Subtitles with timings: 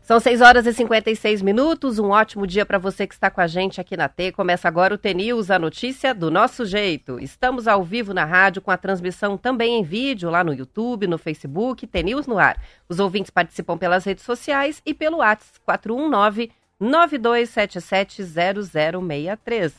[0.00, 1.98] São 6 horas e 56 minutos.
[1.98, 4.32] Um ótimo dia para você que está com a gente aqui na T.
[4.32, 7.20] Começa agora o TNews, a notícia do nosso jeito.
[7.20, 11.18] Estamos ao vivo na rádio com a transmissão também em vídeo lá no YouTube, no
[11.18, 12.58] Facebook, TNews no ar.
[12.88, 16.50] Os ouvintes participam pelas redes sociais e pelo WhatsApp 419
[16.80, 19.72] 92770063.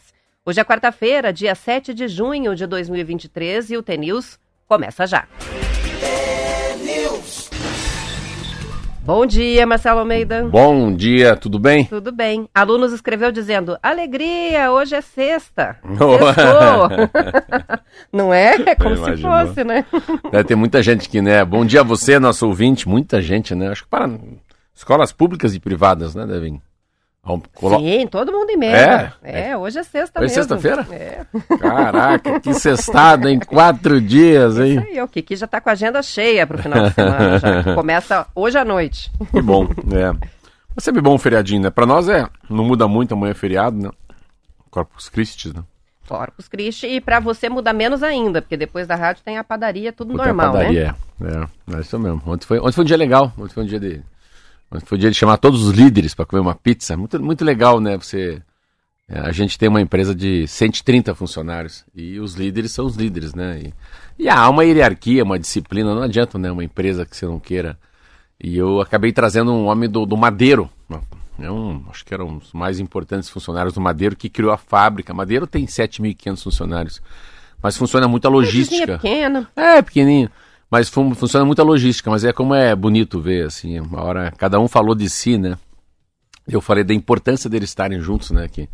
[0.46, 5.28] Hoje é quarta-feira, dia 7 de junho de 2023 e o TNews começa já.
[9.10, 10.44] Bom dia, Marcelo Almeida.
[10.44, 11.86] Bom dia, tudo bem?
[11.86, 12.48] Tudo bem.
[12.54, 15.78] Alunos escreveu dizendo: Alegria, hoje é sexta.
[18.14, 18.54] Não é?
[18.68, 19.84] É como se fosse, né?
[20.32, 21.44] Deve ter muita gente aqui, né?
[21.44, 22.88] Bom dia a você, nosso ouvinte.
[22.88, 23.70] Muita gente, né?
[23.70, 24.08] Acho que para
[24.76, 26.62] escolas públicas e privadas, né, devem
[27.54, 27.80] Colo...
[27.80, 29.14] Sim, todo mundo em média.
[29.22, 30.60] É, é hoje é sexta hoje é mesmo.
[30.60, 30.88] sexta-feira?
[30.92, 31.26] É.
[31.58, 34.80] Caraca, que sextada em quatro dias, hein?
[34.80, 37.64] Isso aí, o Kiki já tá com a agenda cheia pro final de semana, já,
[37.76, 39.12] começa hoje à noite.
[39.32, 40.28] Que bom, é.
[40.76, 41.70] Mas sempre bom um feriadinho, né?
[41.70, 43.90] Pra nós é, não muda muito, amanhã é feriado, né?
[44.72, 45.64] Corpus Christi, né?
[46.08, 49.94] Corpus Christi, e para você muda menos ainda, porque depois da rádio tem a padaria,
[49.94, 51.48] tudo Puta, normal, a padaria, né?
[51.68, 52.22] É, é, é isso mesmo.
[52.26, 54.02] Ontem foi, ontem foi um dia legal, ontem foi um dia de
[54.86, 56.96] foi o dia de chamar todos os líderes para comer uma pizza.
[56.96, 57.98] Muito, muito legal, né?
[57.98, 58.42] Você,
[59.08, 63.34] é, a gente tem uma empresa de 130 funcionários e os líderes são os líderes,
[63.34, 63.62] né?
[63.64, 65.96] E, e há uma hierarquia, uma disciplina.
[65.96, 66.52] Não adianta, né?
[66.52, 67.78] Uma empresa que você não queira.
[68.42, 70.70] E eu acabei trazendo um homem do, do Madeiro.
[71.40, 74.58] É um, acho que era um dos mais importantes funcionários do Madeiro que criou a
[74.58, 75.14] fábrica.
[75.14, 77.02] Madeiro tem 7.500 funcionários.
[77.62, 78.94] Mas funciona muito a logística.
[78.94, 79.48] É pequeno.
[79.56, 80.30] É, pequenininho.
[80.70, 84.32] Mas fun funciona muito a logística, mas é como é bonito ver, assim, uma hora,
[84.38, 85.58] cada um falou de si, né?
[86.48, 88.48] Eu falei da importância deles estarem juntos, né?
[88.48, 88.70] Que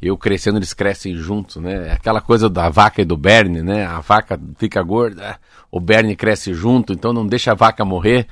[0.00, 1.88] eu crescendo, eles crescem juntos, né?
[1.88, 3.84] É aquela coisa da vaca e do berne, né?
[3.84, 5.38] A vaca fica gorda,
[5.70, 8.26] o berne cresce junto, então não deixa a vaca morrer.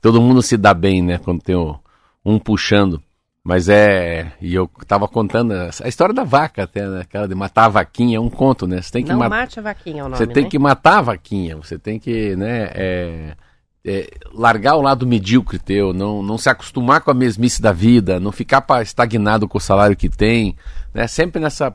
[0.00, 1.18] Todo mundo se dá bem, né?
[1.18, 1.78] Quando tem o,
[2.24, 3.02] um puxando.
[3.44, 4.32] Mas é.
[4.40, 7.00] E eu tava contando a história da vaca, até, né?
[7.00, 8.82] Aquela de matar a vaquinha, é um conto, né?
[8.82, 10.50] Você tem que Não mate a vaquinha, é o nome, Você tem né?
[10.50, 12.70] que matar a vaquinha, você tem que, né?
[12.74, 13.36] É,
[13.84, 18.20] é, largar o lado medíocre teu, não, não se acostumar com a mesmice da vida,
[18.20, 20.54] não ficar estagnado com o salário que tem,
[20.92, 21.06] né?
[21.06, 21.74] Sempre nessa,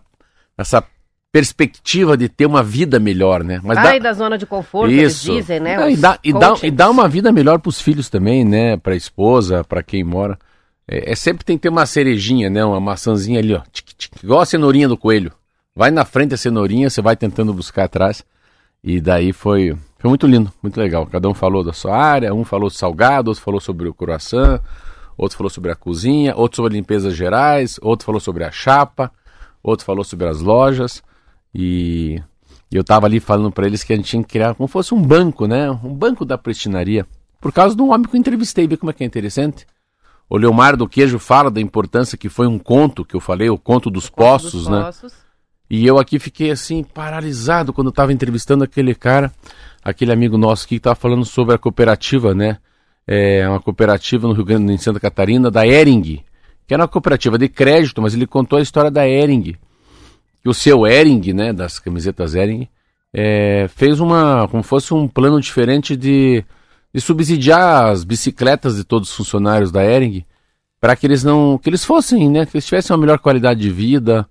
[0.56, 0.84] nessa
[1.32, 3.60] perspectiva de ter uma vida melhor, né?
[3.64, 4.10] Mas Sai dá...
[4.10, 5.32] da zona de conforto, Isso.
[5.32, 5.92] eles dizem, né?
[5.92, 8.78] e, dá, e, dá, e dá uma vida melhor para os filhos também, né?
[8.78, 10.38] Para a esposa, para quem mora.
[10.88, 12.64] É, é, sempre tem que ter uma cerejinha, né?
[12.64, 13.62] Uma maçãzinha ali, ó.
[13.72, 15.32] Tic, tic, igual a cenourinha do coelho.
[15.76, 18.24] Vai na frente a cenourinha, você vai tentando buscar atrás.
[18.84, 21.06] E daí foi, foi muito lindo, muito legal.
[21.08, 24.62] Cada um falou da sua área, um falou salgado, outro falou sobre o croissant,
[25.18, 29.12] outro falou sobre a cozinha, outro sobre limpezas gerais, outro falou sobre a chapa,
[29.64, 31.04] outro falou sobre as lojas.
[31.54, 32.22] E,
[32.72, 35.02] eu tava ali falando para eles que a gente tinha que criar como fosse um
[35.02, 35.72] banco, né?
[35.72, 37.08] Um banco da prestinaria.
[37.40, 39.66] Por causa de um homem que eu entrevistei, vê como é que é interessante.
[40.30, 43.58] O Leomar do Queijo fala da importância que foi um conto que eu falei, o
[43.58, 44.84] conto dos, o poços, conto dos né?
[44.86, 45.14] Poços.
[45.70, 49.32] E eu aqui fiquei assim, paralisado quando eu estava entrevistando aquele cara,
[49.84, 52.58] aquele amigo nosso que estava falando sobre a cooperativa, né?
[53.08, 56.24] É uma cooperativa no Rio Grande em Santa Catarina, da Ering,
[56.68, 59.56] que era uma cooperativa de crédito, mas ele contou a história da Ering.
[60.42, 62.68] Que o seu Ering, né, das camisetas Ering,
[63.14, 66.44] é, fez uma, como fosse um plano diferente de
[66.96, 70.26] de subsidiar as bicicletas de todos os funcionários da Ering
[70.80, 73.70] para que eles não que eles fossem, né, que eles tivessem uma melhor qualidade de
[73.70, 74.26] vida,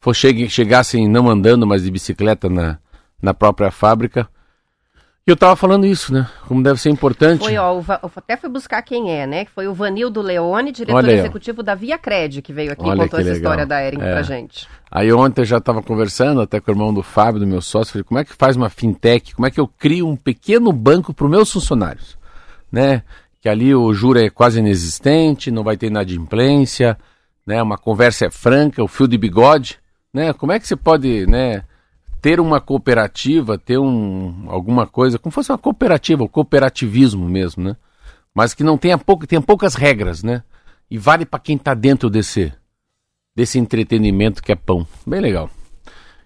[0.00, 2.78] for, chegassem não andando, mas de bicicleta na,
[3.20, 4.26] na própria fábrica.
[5.26, 6.28] E eu tava falando isso, né?
[6.46, 7.40] Como deve ser importante.
[7.40, 7.82] Foi, ó,
[8.14, 9.44] até fui buscar quem é, né?
[9.52, 13.04] Foi o Vanildo Leone, diretor aí, executivo da Via Cred, que veio aqui e contou
[13.04, 13.34] essa legal.
[13.34, 14.12] história da Ering é.
[14.12, 14.68] pra gente.
[14.88, 17.92] Aí ontem eu já estava conversando até com o irmão do Fábio, do meu sócio,
[17.92, 19.34] falei, como é que faz uma fintech?
[19.34, 22.16] Como é que eu crio um pequeno banco para os meus funcionários?
[22.70, 23.02] Né?
[23.40, 26.96] Que ali o juro é quase inexistente, não vai ter inadimplência,
[27.44, 27.60] né?
[27.60, 29.80] Uma conversa é franca, o fio de bigode,
[30.14, 30.32] né?
[30.32, 31.64] Como é que você pode, né?
[32.26, 37.76] Ter uma cooperativa, ter um, alguma coisa, como fosse uma cooperativa, o cooperativismo mesmo, né?
[38.34, 40.42] Mas que não tenha, pouca, tenha poucas regras, né?
[40.90, 42.52] E vale para quem está dentro desse,
[43.32, 44.84] desse entretenimento que é pão.
[45.06, 45.48] Bem legal.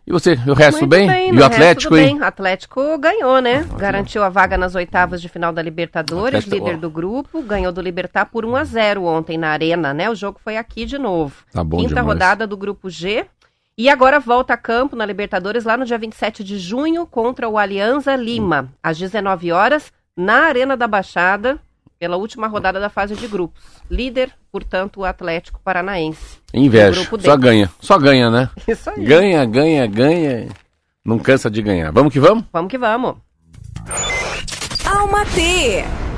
[0.07, 1.07] E você, o resto bem?
[1.07, 1.35] bem?
[1.35, 2.19] E o Atlético, hein?
[2.19, 3.67] O Atlético ganhou, né?
[3.71, 6.81] Ah, Garantiu a vaga nas oitavas de final da Libertadores, Atlético, líder ó.
[6.81, 10.09] do grupo, ganhou do Libertar por 1 a 0 ontem na Arena, né?
[10.09, 11.35] O jogo foi aqui de novo.
[11.53, 12.07] Tá bom Quinta demais.
[12.07, 13.27] rodada do grupo G.
[13.81, 17.57] E agora volta a campo na Libertadores lá no dia 27 de junho contra o
[17.57, 21.59] Alianza Lima, às 19 horas, na Arena da Baixada,
[21.99, 23.63] pela última rodada da fase de grupos.
[23.91, 26.41] Líder, portanto, o Atlético Paranaense.
[26.53, 27.09] Inveja.
[27.21, 27.71] Só ganha.
[27.81, 28.51] Só ganha, né?
[28.69, 29.03] Isso aí.
[29.03, 30.49] Ganha, ganha, ganha.
[31.03, 31.91] Não cansa de ganhar.
[31.91, 32.45] Vamos que vamos?
[32.53, 33.15] Vamos que vamos.
[34.85, 36.10] Programa T.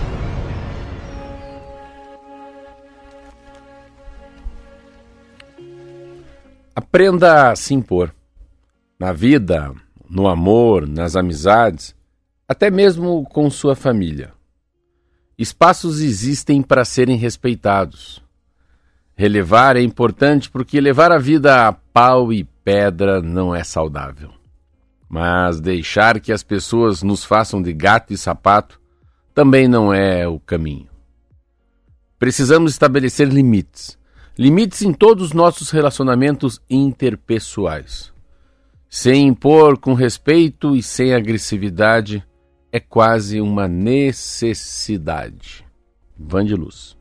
[6.92, 8.14] Aprenda a se impor.
[9.00, 9.74] Na vida,
[10.10, 11.96] no amor, nas amizades,
[12.46, 14.34] até mesmo com sua família.
[15.38, 18.22] Espaços existem para serem respeitados.
[19.16, 24.30] Relevar é importante porque levar a vida a pau e pedra não é saudável.
[25.08, 28.78] Mas deixar que as pessoas nos façam de gato e sapato
[29.34, 30.90] também não é o caminho.
[32.18, 33.96] Precisamos estabelecer limites
[34.38, 38.12] Limites em todos os nossos relacionamentos interpessoais.
[38.88, 42.24] Sem impor com respeito e sem agressividade
[42.70, 45.64] é quase uma necessidade.
[46.18, 46.96] Van de Luz.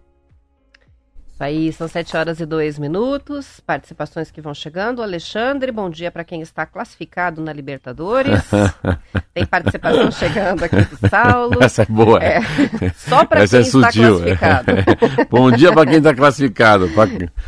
[1.41, 3.59] Isso aí, são 7 horas e 2 minutos.
[3.65, 5.01] Participações que vão chegando.
[5.01, 8.43] Alexandre, bom dia para quem está classificado na Libertadores.
[9.33, 11.63] Tem participação chegando aqui do Saulo.
[11.63, 12.23] Essa é boa.
[12.23, 12.41] É,
[12.95, 14.71] só para quem é está classificado.
[15.31, 16.87] bom dia para quem está classificado.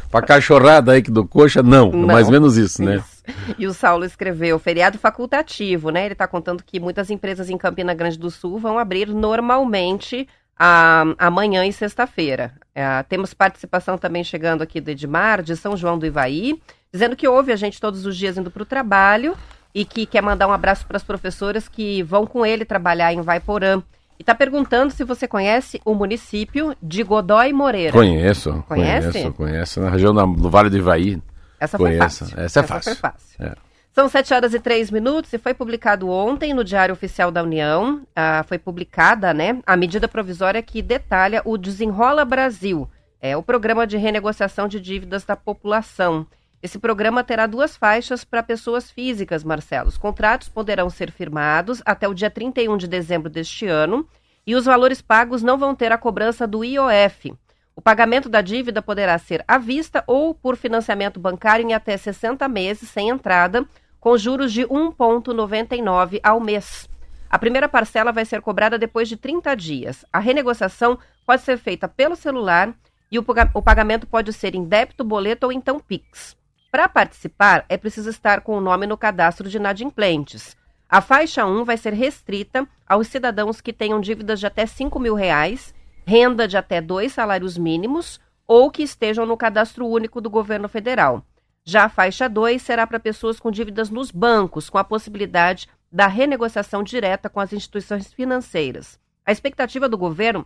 [0.10, 1.92] Para cachorrada aí que do coxa, não.
[1.92, 2.95] não mais ou menos isso, né?
[2.95, 3.13] Isso.
[3.60, 6.06] E o Saulo escreveu, feriado facultativo, né?
[6.06, 10.28] Ele está contando que muitas empresas em Campina Grande do Sul vão abrir normalmente
[10.58, 12.54] a, amanhã e sexta-feira.
[12.74, 16.60] É, temos participação também chegando aqui do Edmar, de São João do Ivaí,
[16.92, 19.36] dizendo que ouve a gente todos os dias indo para o trabalho
[19.74, 23.22] e que quer mandar um abraço para as professoras que vão com ele trabalhar em
[23.22, 23.82] Vaiporã.
[24.20, 27.92] E está perguntando se você conhece o município de Godói Moreira.
[27.92, 29.12] Conheço, Conhece?
[29.12, 29.82] conheço, conheço.
[29.82, 31.22] Na região do Vale do Ivaí.
[31.60, 32.20] Essa foi conheço.
[32.20, 32.26] fácil.
[32.26, 32.92] Essa é Essa fácil.
[32.92, 33.46] Foi fácil.
[33.46, 33.73] É.
[33.94, 38.01] São 7 horas e 3 minutos e foi publicado ontem no Diário Oficial da União,
[38.16, 42.90] ah, foi publicada né, a medida provisória que detalha o Desenrola Brasil,
[43.22, 46.25] é o programa de renegociação de dívidas da população.
[46.60, 49.90] Esse programa terá duas faixas para pessoas físicas, Marcelo.
[49.90, 54.07] Os contratos poderão ser firmados até o dia 31 de dezembro deste ano
[54.48, 57.31] e os valores pagos não vão ter a cobrança do IOF.
[57.75, 62.48] O pagamento da dívida poderá ser à vista ou por financiamento bancário em até 60
[62.48, 63.68] meses sem entrada
[64.04, 66.90] com juros de 1,99 ao mês.
[67.30, 70.04] A primeira parcela vai ser cobrada depois de 30 dias.
[70.12, 72.76] A renegociação pode ser feita pelo celular
[73.10, 76.36] e o pagamento pode ser em débito, boleto ou então PIX.
[76.70, 80.58] Para participar, é preciso estar com o nome no cadastro de inadimplentes.
[80.90, 85.16] A faixa 1 vai ser restrita aos cidadãos que tenham dívidas de até 5 mil
[85.16, 85.74] reais,
[86.06, 91.24] renda de até dois salários mínimos ou que estejam no cadastro único do governo federal.
[91.65, 96.07] Já a faixa 2 será para pessoas com dívidas nos bancos, com a possibilidade da
[96.07, 99.00] renegociação direta com as instituições financeiras.
[99.25, 100.45] A expectativa do governo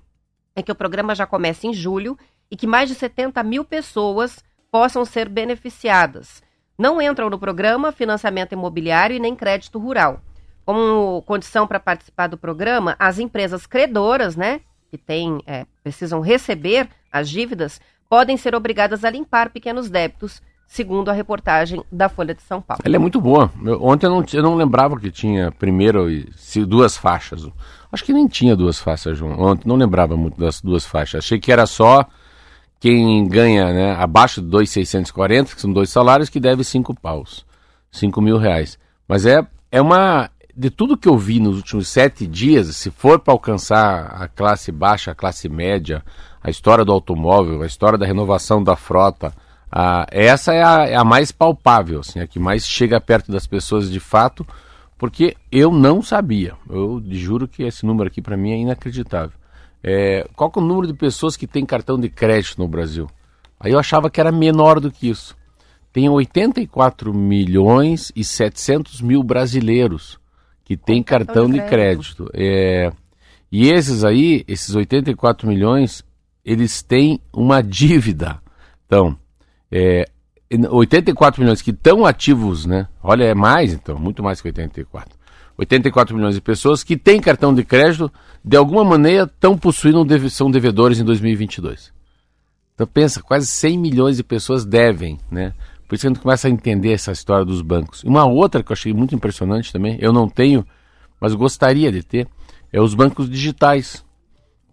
[0.55, 2.17] é que o programa já comece em julho
[2.51, 6.43] e que mais de 70 mil pessoas possam ser beneficiadas.
[6.77, 10.21] Não entram no programa financiamento imobiliário e nem crédito rural.
[10.63, 14.61] Como condição para participar do programa, as empresas credoras, né,
[14.91, 21.09] que têm, é, precisam receber as dívidas, podem ser obrigadas a limpar pequenos débitos segundo
[21.09, 22.81] a reportagem da Folha de São Paulo.
[22.83, 23.51] Ela é muito boa.
[23.63, 26.29] Eu, ontem eu não, eu não lembrava que tinha primeiro e
[26.67, 27.47] duas faixas.
[27.91, 29.19] Acho que nem tinha duas faixas.
[29.21, 31.23] Ontem não lembrava muito das duas faixas.
[31.23, 32.05] Achei que era só
[32.79, 37.45] quem ganha né, abaixo de 2,640, que são dois salários, que deve cinco paus.
[37.89, 38.77] cinco mil reais.
[39.07, 40.30] Mas é, é uma.
[40.56, 44.71] De tudo que eu vi nos últimos sete dias, se for para alcançar a classe
[44.71, 46.03] baixa, a classe média,
[46.44, 49.31] a história do automóvel, a história da renovação da frota,
[49.71, 53.45] ah, essa é a, é a, mais palpável, assim, a que mais chega perto das
[53.45, 54.45] pessoas de fato,
[54.97, 56.56] porque eu não sabia.
[56.69, 59.38] Eu juro que esse número aqui para mim é inacreditável.
[59.83, 63.07] É, qual é o número de pessoas que tem cartão de crédito no Brasil?
[63.59, 65.36] Aí eu achava que era menor do que isso.
[65.92, 70.19] Tem 84 milhões e 700 mil brasileiros
[70.64, 72.26] que têm cartão, cartão de crédito.
[72.26, 72.31] crédito.
[72.33, 72.92] É,
[73.52, 76.04] e esses aí, esses 84 milhões,
[76.44, 78.40] eles têm uma dívida.
[78.86, 79.18] Então,
[79.71, 80.06] é,
[80.69, 82.88] 84 milhões que estão ativos, né?
[83.04, 85.18] Olha, é mais então, muito mais que 84.
[85.57, 88.12] 84 milhões de pessoas que têm cartão de crédito,
[88.45, 91.92] de alguma maneira estão possuindo, são devedores em 2022.
[92.76, 95.54] Então pensa, quase 100 milhões de pessoas devem, né?
[95.88, 98.04] Por isso que a gente começa a entender essa história dos bancos.
[98.04, 100.66] Uma outra que eu achei muito impressionante também, eu não tenho,
[101.19, 102.28] mas gostaria de ter,
[102.71, 104.06] é os bancos digitais.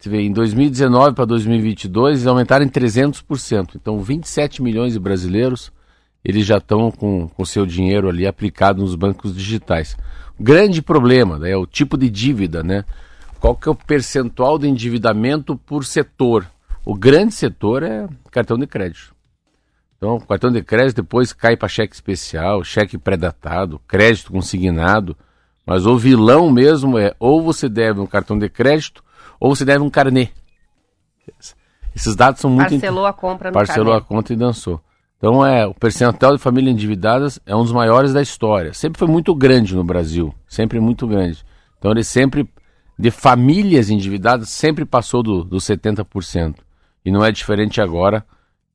[0.04, 3.76] Você vê, em 2019 para 2022 eles aumentaram em 300%.
[3.76, 5.72] Então 27 milhões de brasileiros
[6.22, 9.96] eles já estão com o seu dinheiro ali aplicado nos bancos digitais.
[10.38, 12.84] Grande problema né, é o tipo de dívida, né?
[13.40, 16.46] Qual que é o percentual de endividamento por setor?
[16.84, 19.14] O grande setor é cartão de crédito.
[19.96, 25.16] Então, cartão de crédito depois cai para cheque especial, cheque pré-datado, crédito consignado.
[25.64, 29.03] Mas o vilão mesmo é ou você deve um cartão de crédito
[29.44, 30.30] ou você deve um carnê.
[31.94, 32.70] Esses dados são muito...
[32.70, 34.00] Parcelou a compra no Parcelou carnê.
[34.00, 34.80] a conta e dançou.
[35.18, 38.72] Então é, o percentual de famílias endividadas é um dos maiores da história.
[38.72, 41.44] Sempre foi muito grande no Brasil, sempre muito grande.
[41.78, 42.48] Então ele sempre,
[42.98, 46.54] de famílias endividadas, sempre passou do, dos 70%.
[47.04, 48.24] E não é diferente agora,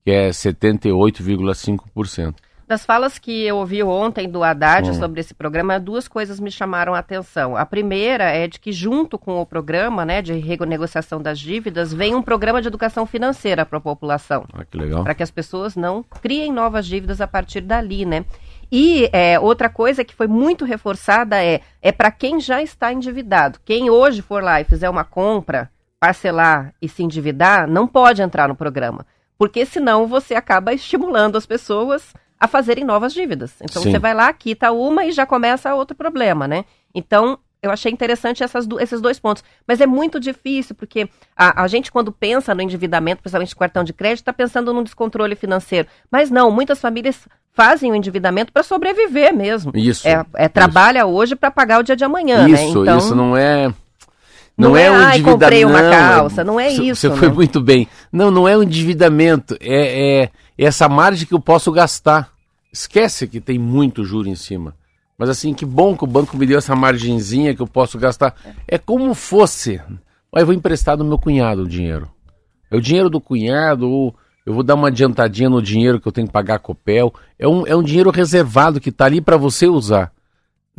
[0.05, 2.35] que é 78,5%.
[2.69, 4.93] Das falas que eu ouvi ontem do Haddad hum.
[4.93, 7.57] sobre esse programa, duas coisas me chamaram a atenção.
[7.57, 12.13] A primeira é de que, junto com o programa né, de renegociação das dívidas, vem
[12.13, 14.45] um programa de educação financeira para a população.
[14.53, 15.03] Ah, que legal.
[15.03, 18.23] Para que as pessoas não criem novas dívidas a partir dali, né?
[18.71, 23.59] E é, outra coisa que foi muito reforçada é, é para quem já está endividado.
[23.65, 28.47] Quem hoje for lá e fizer uma compra, parcelar e se endividar, não pode entrar
[28.47, 29.07] no programa.
[29.39, 33.55] Porque senão você acaba estimulando as pessoas a fazerem novas dívidas.
[33.61, 33.91] Então Sim.
[33.91, 36.65] você vai lá, quita uma e já começa outro problema, né?
[36.95, 39.43] Então eu achei interessante essas, esses dois pontos.
[39.67, 43.91] Mas é muito difícil, porque a, a gente, quando pensa no endividamento, principalmente cartão de
[43.91, 45.87] crédito, está pensando num descontrole financeiro.
[46.09, 49.73] Mas não, muitas famílias fazem o endividamento para sobreviver mesmo.
[49.75, 50.07] Isso.
[50.07, 51.07] É, é trabalha isso.
[51.09, 52.81] hoje para pagar o dia de amanhã, isso, né?
[52.81, 53.73] Então, isso não é.
[54.59, 55.31] Não, não é, é um endividamento.
[55.31, 57.09] comprei uma calça, não é isso.
[57.09, 57.87] Você foi muito bem.
[58.11, 59.55] Não, não é um endividamento.
[59.61, 62.29] É, é essa margem que eu posso gastar.
[62.71, 64.75] Esquece que tem muito juro em cima.
[65.17, 68.35] Mas assim, que bom que o banco me deu essa margenzinha que eu posso gastar.
[68.67, 69.81] É como fosse.
[70.29, 72.09] Olha, eu vou emprestar do meu cunhado o dinheiro.
[72.69, 74.13] É o dinheiro do cunhado, ou
[74.45, 77.13] eu vou dar uma adiantadinha no dinheiro que eu tenho que pagar a Copel.
[77.37, 80.11] É um, é um dinheiro reservado que está ali para você usar.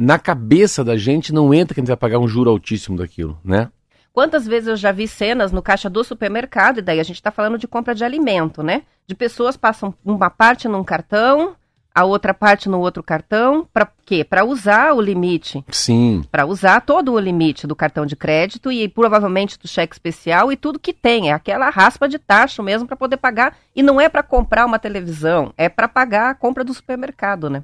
[0.02, 3.38] Na cabeça da gente não entra que a gente vai pagar um juro altíssimo daquilo,
[3.44, 3.68] né?
[4.14, 7.30] Quantas vezes eu já vi cenas no caixa do supermercado, e daí a gente está
[7.30, 8.84] falando de compra de alimento, né?
[9.06, 11.54] De pessoas passam uma parte num cartão,
[11.94, 14.24] a outra parte no outro cartão, para quê?
[14.24, 15.62] Para usar o limite.
[15.68, 16.24] Sim.
[16.32, 20.56] Para usar todo o limite do cartão de crédito e provavelmente do cheque especial e
[20.56, 21.28] tudo que tem.
[21.28, 23.54] É aquela raspa de taxa mesmo para poder pagar.
[23.76, 27.62] E não é para comprar uma televisão, é para pagar a compra do supermercado, né?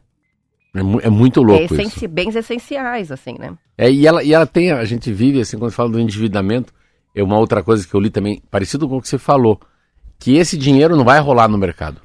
[0.76, 2.08] É, é muito louco é isso.
[2.08, 3.54] Bens essenciais, assim, né?
[3.78, 6.72] É, e ela, e ela tem, a gente vive, assim, quando fala do endividamento,
[7.14, 9.60] é uma outra coisa que eu li também, parecido com o que você falou,
[10.18, 12.00] que esse dinheiro não vai rolar no mercado.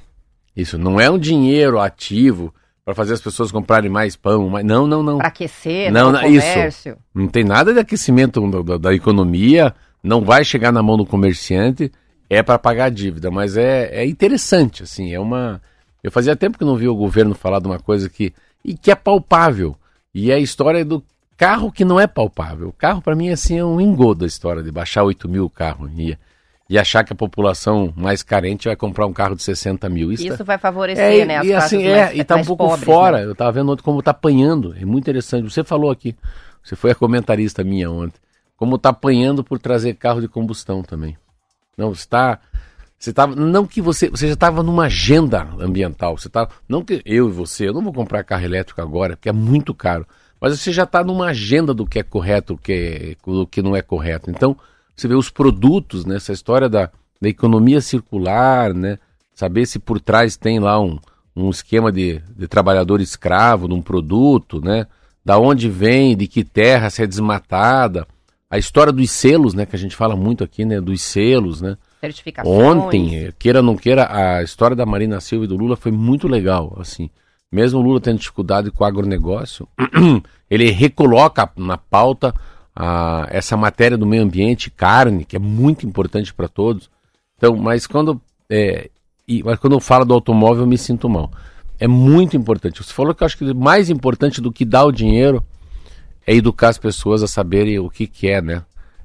[0.56, 4.66] Isso não é um dinheiro ativo para fazer as pessoas comprarem mais pão, mais...
[4.66, 5.18] não, não, não.
[5.18, 6.94] Para aquecer, não, não comércio.
[6.94, 7.00] Isso.
[7.13, 9.74] Não tem nada de aquecimento da, da, economia,
[10.04, 11.92] não vai chegar na mão do comerciante,
[12.30, 15.62] é para pagar a dívida, mas é, é interessante, assim, é uma...
[16.04, 18.91] Eu fazia tempo que não vi o governo falar de uma coisa que, e que
[18.91, 19.75] é palpável,
[20.13, 21.03] e é a história do
[21.38, 22.70] carro que não é palpável.
[22.70, 25.91] O carro, para mim, assim, é um engodo a história de baixar 8 mil carros.
[25.98, 26.18] E
[26.72, 30.10] e achar que a população mais carente vai comprar um carro de 60 mil.
[30.10, 30.44] Isso, Isso tá...
[30.46, 31.38] vai favorecer, é, né?
[31.39, 33.18] As e assim, é, mais, e tá um pouco pobres, fora.
[33.18, 33.25] Né?
[33.25, 34.74] Eu tava vendo ontem como está apanhando.
[34.80, 35.51] É muito interessante.
[35.51, 36.15] Você falou aqui,
[36.63, 38.18] você foi a comentarista minha ontem,
[38.56, 41.18] como está apanhando por trazer carro de combustão também.
[41.77, 42.39] Não, está.
[43.01, 46.15] Você tava, não que você, você já estava numa agenda ambiental.
[46.15, 49.27] Você tá, não que eu e você, eu não vou comprar carro elétrico agora, porque
[49.27, 50.05] é muito caro.
[50.39, 53.75] Mas você já está numa agenda do que é correto, do que, do que não
[53.75, 54.29] é correto.
[54.29, 54.55] Então,
[54.96, 56.17] você vê os produtos, né?
[56.17, 59.00] Essa história da, da economia circular, né?
[59.34, 61.00] Saber se por trás tem lá um,
[61.36, 64.86] um esquema de, de trabalhador escravo de um produto, né?
[65.25, 68.05] Da onde vem, de que terra, se é desmatada.
[68.48, 69.65] A história dos selos, né?
[69.65, 70.79] Que a gente fala muito aqui, né?
[70.79, 71.77] Dos selos, né?
[72.50, 76.27] Ontem, queira ou não queira, a história da Marina Silva e do Lula foi muito
[76.27, 77.10] legal, assim.
[77.51, 79.67] Mesmo o Lula tendo dificuldade com o agronegócio,
[80.50, 82.34] ele recoloca na pauta
[82.75, 86.89] a, essa matéria do meio ambiente, carne, que é muito importante para todos.
[87.38, 88.89] Então, mas quando, é,
[89.27, 91.31] e, mas quando eu falo do automóvel, eu me sinto mal.
[91.79, 92.84] É muito importante.
[92.84, 95.43] Você falou que eu acho que mais importante do que dar o dinheiro
[96.25, 98.63] é educar as pessoas a saberem o que, que é, né?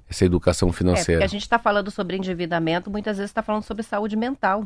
[0.08, 1.22] Essa educação financeira.
[1.22, 4.64] É, a gente está falando sobre endividamento, muitas vezes está falando sobre saúde mental.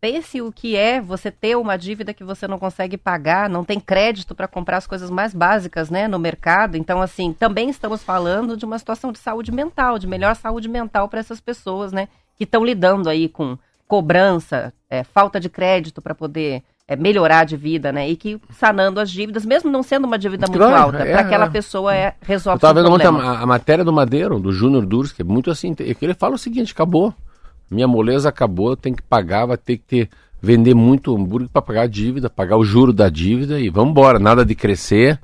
[0.00, 3.78] Pense o que é você ter uma dívida que você não consegue pagar, não tem
[3.78, 6.76] crédito para comprar as coisas mais básicas, né, no mercado.
[6.76, 11.08] Então, assim, também estamos falando de uma situação de saúde mental, de melhor saúde mental
[11.08, 16.16] para essas pessoas, né, que estão lidando aí com cobrança, é, falta de crédito para
[16.16, 18.08] poder é, melhorar de vida, né?
[18.08, 21.20] E que sanando as dívidas, mesmo não sendo uma dívida muito claro, alta, é, para
[21.20, 21.50] aquela é.
[21.50, 25.12] pessoa é resolve Eu estava vendo ontem a, a, matéria do Madeiro, do Júnior Durs,
[25.12, 27.14] que é muito assim, que ele fala o seguinte, acabou
[27.72, 30.10] minha moleza acabou, eu tenho que pagar, vai ter que ter,
[30.40, 34.18] vender muito hambúrguer para pagar a dívida, pagar o juro da dívida e vamos embora,
[34.18, 35.18] nada de crescer.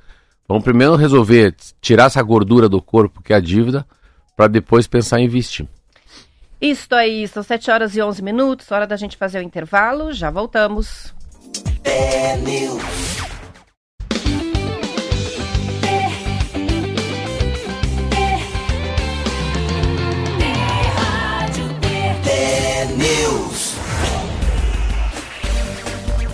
[0.49, 3.87] Vamos primeiro resolver tirar essa gordura do corpo, que é a dívida,
[4.35, 5.67] para depois pensar em investir.
[6.59, 10.31] Isso aí, são 7 horas e 11 minutos, hora da gente fazer o intervalo, já
[10.31, 11.15] voltamos.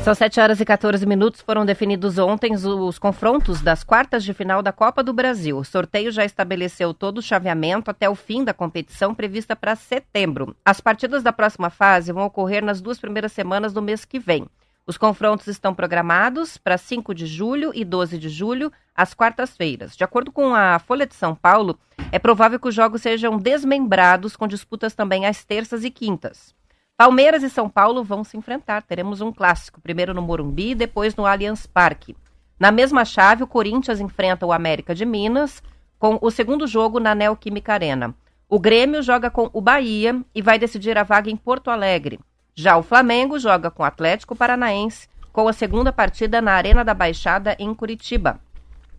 [0.04, 1.40] São 7 horas e 14 minutos.
[1.40, 5.56] Foram definidos ontem os confrontos das quartas de final da Copa do Brasil.
[5.56, 10.54] O sorteio já estabeleceu todo o chaveamento até o fim da competição prevista para setembro.
[10.62, 14.47] As partidas da próxima fase vão ocorrer nas duas primeiras semanas do mês que vem.
[14.86, 19.96] Os confrontos estão programados para 5 de julho e 12 de julho, às quartas-feiras.
[19.96, 21.78] De acordo com a Folha de São Paulo,
[22.12, 26.54] é provável que os jogos sejam desmembrados, com disputas também às terças e quintas.
[26.98, 28.82] Palmeiras e São Paulo vão se enfrentar.
[28.82, 32.14] Teremos um clássico, primeiro no Morumbi, depois no Allianz Parque.
[32.60, 35.62] Na mesma chave, o Corinthians enfrenta o América de Minas,
[35.98, 38.14] com o segundo jogo na Neoquímica Arena.
[38.50, 42.20] O Grêmio joga com o Bahia e vai decidir a vaga em Porto Alegre.
[42.54, 46.94] Já o Flamengo joga com o Atlético Paranaense, com a segunda partida na Arena da
[46.94, 48.40] Baixada, em Curitiba.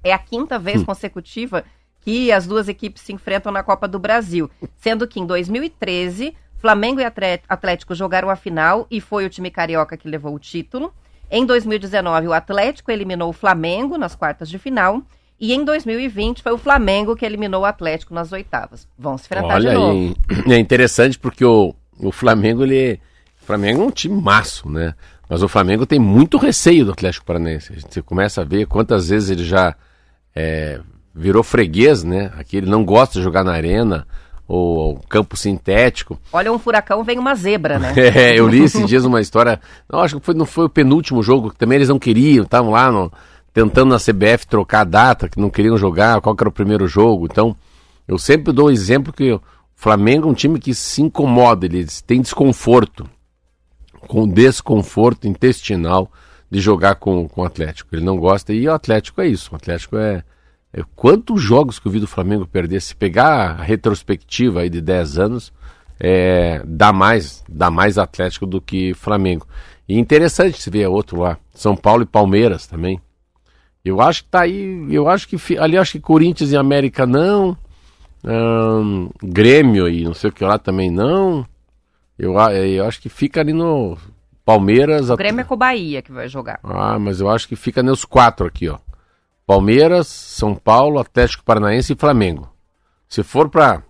[0.04, 0.86] É a quinta vez hum.
[0.86, 1.64] consecutiva
[2.02, 7.00] que as duas equipes se enfrentam na Copa do Brasil, sendo que em 2013 Flamengo
[7.00, 7.06] e
[7.48, 10.94] Atlético jogaram a final e foi o time carioca que levou o título.
[11.30, 15.02] Em 2019, o Atlético eliminou o Flamengo nas quartas de final.
[15.40, 18.88] E em 2020 foi o Flamengo que eliminou o Atlético nas oitavas.
[18.98, 20.16] Vão se enfrentar Olha, de novo.
[20.50, 23.00] É interessante porque o, o Flamengo, ele.
[23.46, 24.96] O Flamengo é um time maço, né?
[25.30, 27.74] Mas o Flamengo tem muito receio do Atlético Paranaense.
[27.74, 29.75] A gente começa a ver quantas vezes ele já
[30.36, 30.80] é,
[31.14, 32.32] virou freguês, né?
[32.40, 34.08] Aqui ele não gosta de jogar na arena
[34.50, 36.20] o campo sintético.
[36.34, 37.94] Olha, um furacão vem uma zebra, né?
[37.96, 39.62] é, eu li esses dias uma história.
[39.88, 42.72] Não, acho que foi, não foi o penúltimo jogo, que também eles não queriam, estavam
[42.72, 43.14] lá no,
[43.54, 46.88] tentando na CBF trocar a data, que não queriam jogar, qual que era o primeiro
[46.88, 47.28] jogo.
[47.30, 47.56] Então,
[48.08, 49.42] eu sempre dou o exemplo que o
[49.75, 53.08] Flamengo é um time que se incomoda, eles têm desconforto,
[54.08, 56.12] com desconforto intestinal
[56.50, 57.96] de jogar com, com o Atlético.
[57.96, 59.50] Ele não gosta, e o Atlético é isso.
[59.52, 60.24] O Atlético é
[60.78, 62.82] é, quantos jogos que eu vi do Flamengo perder?
[62.82, 65.53] Se pegar a retrospectiva aí de 10 anos,
[65.98, 69.48] é, dá mais, dá mais Atlético do que Flamengo.
[69.88, 73.00] E interessante se ver outro lá, São Paulo e Palmeiras também.
[73.86, 77.56] Eu acho que tá aí, eu acho que ali acho que Corinthians e América não,
[78.25, 81.46] hum, Grêmio e não sei o que lá também não.
[82.18, 83.98] Eu, eu acho que fica ali no
[84.44, 85.10] Palmeiras.
[85.10, 86.60] O Grêmio é com o Bahia que vai jogar.
[86.64, 88.78] Ah, mas eu acho que fica nos quatro aqui, ó.
[89.46, 92.50] Palmeiras, São Paulo, Atlético Paranaense e Flamengo.
[93.08, 93.84] Se for para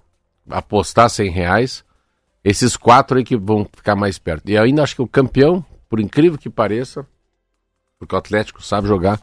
[0.49, 1.85] apostar 100 reais,
[2.43, 4.49] esses quatro aí que vão ficar mais perto.
[4.49, 7.05] E ainda acho que o campeão, por incrível que pareça,
[7.97, 9.19] porque o Atlético sabe jogar,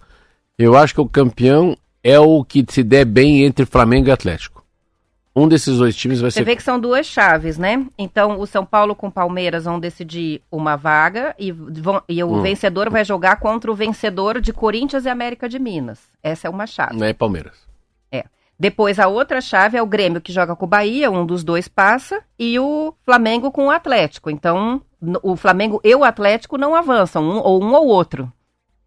[0.58, 4.61] eu acho que o campeão é o que se der bem entre Flamengo e Atlético.
[5.34, 6.40] Um desses dois times vai Você ser.
[6.40, 7.86] Você vê que são duas chaves, né?
[7.96, 12.28] Então, o São Paulo com o Palmeiras vão decidir uma vaga e, vão, e o
[12.28, 12.42] hum.
[12.42, 16.00] vencedor vai jogar contra o vencedor de Corinthians e América de Minas.
[16.22, 16.98] Essa é uma chave.
[16.98, 17.56] Não é Palmeiras.
[18.10, 18.26] É.
[18.58, 21.66] Depois, a outra chave é o Grêmio que joga com o Bahia, um dos dois
[21.66, 24.28] passa, e o Flamengo com o Atlético.
[24.28, 24.82] Então,
[25.22, 28.30] o Flamengo e o Atlético não avançam, um, ou um ou outro.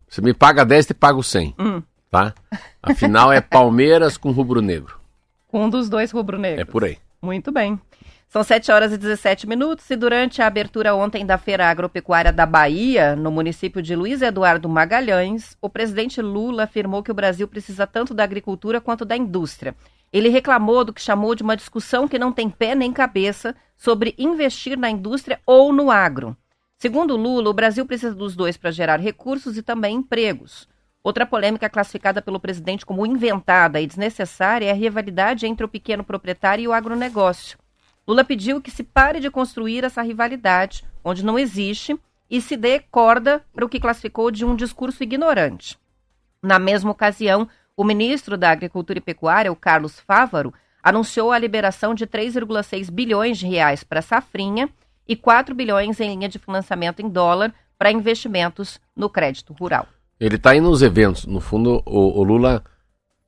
[0.07, 1.55] Você me paga 10, te pago 100.
[1.57, 1.81] Hum.
[2.11, 2.35] Tá?
[2.83, 5.04] A final é Palmeiras com rubro-negro
[5.61, 6.61] um dos dois rubro-negros.
[6.61, 6.97] É por aí.
[7.21, 7.79] Muito bem.
[8.27, 12.45] São 7 horas e 17 minutos e durante a abertura ontem da Feira Agropecuária da
[12.45, 17.87] Bahia, no município de Luiz Eduardo Magalhães, o presidente Lula afirmou que o Brasil precisa
[17.87, 19.73] tanto da agricultura quanto da indústria.
[20.11, 24.13] Ele reclamou do que chamou de uma discussão que não tem pé nem cabeça sobre
[24.17, 26.35] investir na indústria ou no agro.
[26.77, 30.67] Segundo Lula, o Brasil precisa dos dois para gerar recursos e também empregos.
[31.05, 36.03] Outra polêmica classificada pelo presidente como inventada e desnecessária é a rivalidade entre o pequeno
[36.03, 37.59] proprietário e o agronegócio.
[38.07, 41.95] Lula pediu que se pare de construir essa rivalidade, onde não existe,
[42.27, 45.77] e se dê corda para o que classificou de um discurso ignorante.
[46.41, 51.93] Na mesma ocasião, o ministro da Agricultura e Pecuária, o Carlos Fávaro, anunciou a liberação
[51.93, 54.67] de 3,6 bilhões de reais para a safrinha
[55.07, 59.87] e 4 bilhões em linha de financiamento em dólar para investimentos no crédito rural.
[60.19, 61.25] Ele está indo nos eventos.
[61.25, 62.63] No fundo, o, o, Lula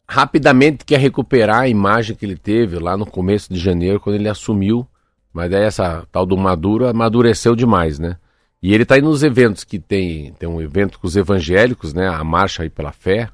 [0.07, 4.29] rapidamente quer recuperar a imagem que ele teve lá no começo de janeiro, quando ele
[4.29, 4.87] assumiu.
[5.33, 8.17] Mas daí essa tal do Maduro amadureceu demais, né?
[8.61, 12.07] E ele está indo nos eventos que tem, tem um evento com os evangélicos, né?
[12.07, 13.29] A Marcha aí pela Fé,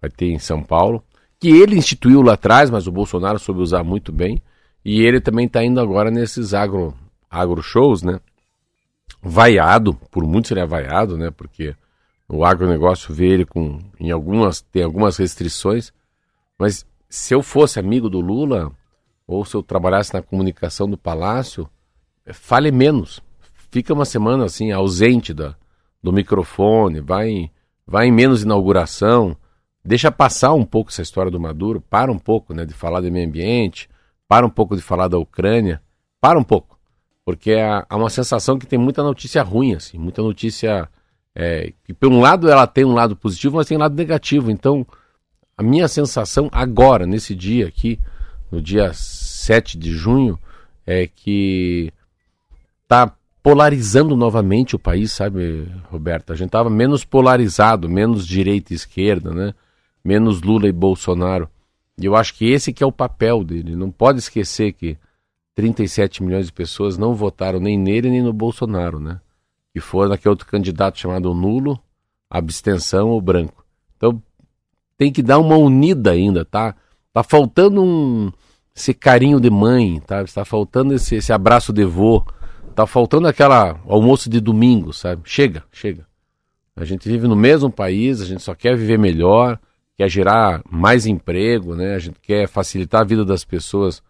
[0.00, 1.04] vai ter em São Paulo,
[1.38, 4.40] que ele instituiu lá atrás, mas o Bolsonaro soube usar muito bem.
[4.84, 6.94] E ele também está indo agora nesses agro,
[7.30, 8.18] agro shows, né?
[9.20, 11.30] Vaiado, por muitos ele é vaiado, né?
[11.30, 11.74] Porque
[12.32, 15.92] o agronegócio vê ele com em algumas tem algumas restrições,
[16.58, 18.72] mas se eu fosse amigo do Lula
[19.26, 21.68] ou se eu trabalhasse na comunicação do palácio,
[22.32, 23.20] fale menos.
[23.70, 25.54] Fica uma semana assim ausente da,
[26.02, 27.50] do microfone, vai em,
[27.86, 29.36] vai em menos inauguração,
[29.84, 33.12] deixa passar um pouco essa história do Maduro, para um pouco, né, de falar do
[33.12, 33.90] meio ambiente,
[34.26, 35.82] para um pouco de falar da Ucrânia,
[36.18, 36.78] para um pouco,
[37.26, 40.88] porque há, há uma sensação que tem muita notícia ruim assim, muita notícia
[41.34, 44.50] É, por um lado ela tem um lado positivo, mas tem um lado negativo.
[44.50, 44.86] Então,
[45.56, 47.98] a minha sensação agora, nesse dia aqui,
[48.50, 50.38] no dia 7 de junho,
[50.86, 51.92] é que
[52.86, 56.32] tá polarizando novamente o país, sabe, Roberto?
[56.32, 59.54] A gente tava menos polarizado, menos direita e esquerda, né?
[60.04, 61.48] Menos Lula e Bolsonaro.
[61.98, 63.74] E eu acho que esse que é o papel dele.
[63.74, 64.96] Não pode esquecer que
[65.54, 69.20] 37 milhões de pessoas não votaram nem nele nem no Bolsonaro, né?
[69.72, 71.80] Que foram naquele outro candidato chamado nulo,
[72.28, 73.64] abstenção ou branco.
[73.96, 74.22] Então
[74.96, 76.74] tem que dar uma unida ainda, tá?
[77.12, 78.32] Tá faltando um
[78.74, 80.22] esse carinho de mãe, tá?
[80.22, 82.24] Está faltando esse, esse abraço de vô.
[82.74, 85.22] Tá faltando aquela almoço de domingo, sabe?
[85.24, 86.06] Chega, chega.
[86.74, 89.58] A gente vive no mesmo país, a gente só quer viver melhor,
[89.94, 91.94] quer gerar mais emprego, né?
[91.94, 94.02] A gente quer facilitar a vida das pessoas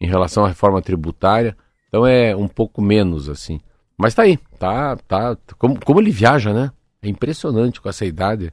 [0.00, 1.54] em relação à reforma tributária.
[1.88, 3.60] Então é um pouco menos assim.
[3.98, 5.36] Mas tá aí, tá, tá.
[5.58, 6.70] Como, como ele viaja, né?
[7.02, 8.52] É impressionante com essa idade.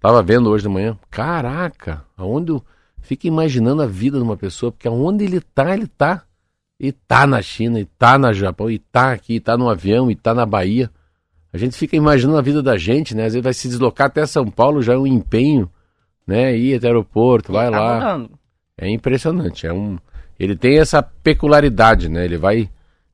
[0.00, 0.98] Tava vendo hoje de manhã.
[1.10, 2.62] Caraca, aonde eu
[3.00, 6.24] fico imaginando a vida de uma pessoa, porque aonde ele tá, ele tá.
[6.78, 10.10] E tá na China, e tá no Japão, e tá aqui, e tá no avião,
[10.10, 10.90] e tá na Bahia.
[11.52, 13.26] A gente fica imaginando a vida da gente, né?
[13.26, 15.70] Às vezes vai se deslocar até São Paulo, já é um empenho,
[16.26, 16.56] né?
[16.56, 17.94] Ir até o aeroporto, vai tá lá.
[17.94, 18.38] Mudando.
[18.76, 19.96] É impressionante, é um
[20.42, 22.24] ele tem essa peculiaridade, né?
[22.24, 22.68] Ele vai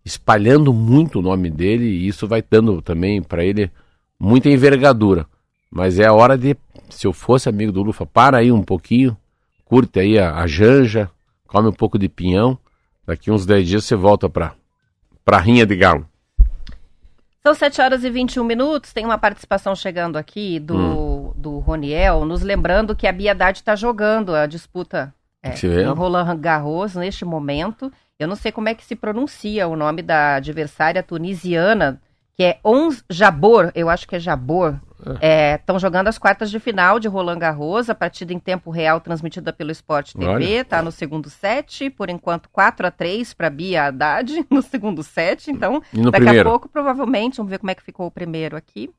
[0.05, 3.71] espalhando muito o nome dele e isso vai dando também para ele
[4.19, 5.27] muita envergadura.
[5.71, 6.57] Mas é a hora de,
[6.89, 9.17] se eu fosse amigo do Lufa, para aí um pouquinho,
[9.65, 11.11] curte aí a, a janja,
[11.47, 12.59] come um pouco de pinhão,
[13.07, 14.55] daqui uns 10 dias você volta para
[15.25, 16.09] para rinha de galo.
[17.43, 18.95] São 7 horas e 21 minutos.
[18.95, 21.33] Tem uma participação chegando aqui do, hum.
[21.37, 26.95] do Roniel, nos lembrando que a Haddad está jogando a disputa é, em Roland Garros
[26.95, 27.93] neste momento.
[28.19, 32.01] Eu não sei como é que se pronuncia o nome da adversária tunisiana,
[32.35, 34.75] que é Ons Jabor, eu acho que é Jabor.
[35.55, 39.01] Estão é, jogando as quartas de final de Roland Garros, a partida em tempo real
[39.01, 43.87] transmitida pelo Sport TV, está no segundo set, por enquanto 4 a 3 para Bia
[43.87, 46.49] Haddad no segundo set, então daqui primeiro?
[46.49, 48.91] a pouco provavelmente, vamos ver como é que ficou o primeiro aqui.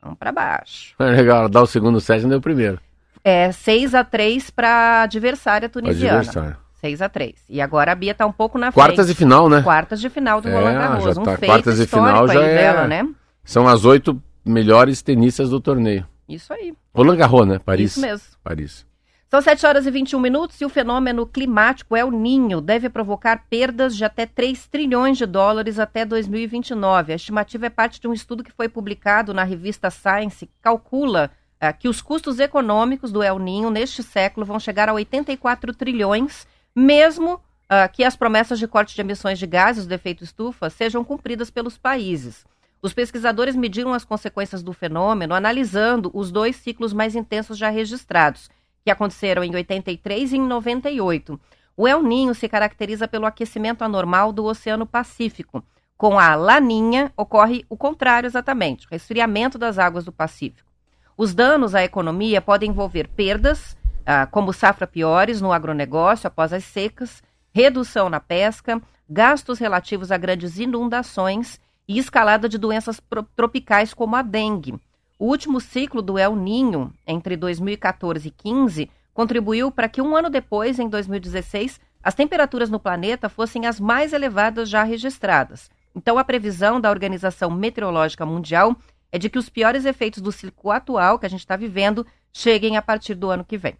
[0.00, 0.94] Vamos para baixo.
[1.00, 2.78] É legal, dá o segundo set e deu o primeiro.
[3.24, 6.18] É 6 a 3 para adversária tunisiana.
[6.18, 6.63] Adversária.
[6.84, 8.84] 6 a 3 E agora a Bia está um pouco na frente.
[8.84, 9.62] Quartas de final, né?
[9.62, 11.16] Quartas de final do é, Roland Garros.
[11.16, 11.38] Um tá.
[11.38, 12.54] feito Quartas de final já é...
[12.54, 13.08] dela, né?
[13.42, 16.06] São as oito melhores tenistas do torneio.
[16.28, 16.74] Isso aí.
[16.94, 17.58] Roland Garros, né?
[17.58, 17.92] Paris.
[17.92, 18.26] Isso mesmo.
[18.42, 18.86] Paris.
[19.30, 23.96] São 7 horas e 21 minutos e o fenômeno climático El Ninho deve provocar perdas
[23.96, 27.14] de até 3 trilhões de dólares até 2029.
[27.14, 31.30] A estimativa é parte de um estudo que foi publicado na revista Science, que calcula
[31.58, 36.46] é, que os custos econômicos do El Ninho neste século vão chegar a 84 trilhões,
[36.74, 41.04] mesmo uh, que as promessas de corte de emissões de gases do efeito estufa sejam
[41.04, 42.44] cumpridas pelos países.
[42.82, 48.50] Os pesquisadores mediram as consequências do fenômeno analisando os dois ciclos mais intensos já registrados,
[48.84, 51.40] que aconteceram em 83 e em 98.
[51.76, 55.64] O El Ninho se caracteriza pelo aquecimento anormal do Oceano Pacífico.
[55.96, 60.68] Com a Laninha, ocorre o contrário exatamente, o resfriamento das águas do Pacífico.
[61.16, 66.64] Os danos à economia podem envolver perdas, ah, como safra piores no agronegócio após as
[66.64, 73.00] secas, redução na pesca, gastos relativos a grandes inundações e escalada de doenças
[73.36, 74.74] tropicais como a dengue.
[75.18, 80.28] O último ciclo do El Ninho, entre 2014 e 15, contribuiu para que um ano
[80.28, 85.70] depois, em 2016, as temperaturas no planeta fossem as mais elevadas já registradas.
[85.94, 88.76] Então, a previsão da Organização Meteorológica Mundial
[89.12, 92.76] é de que os piores efeitos do ciclo atual que a gente está vivendo cheguem
[92.76, 93.76] a partir do ano que vem.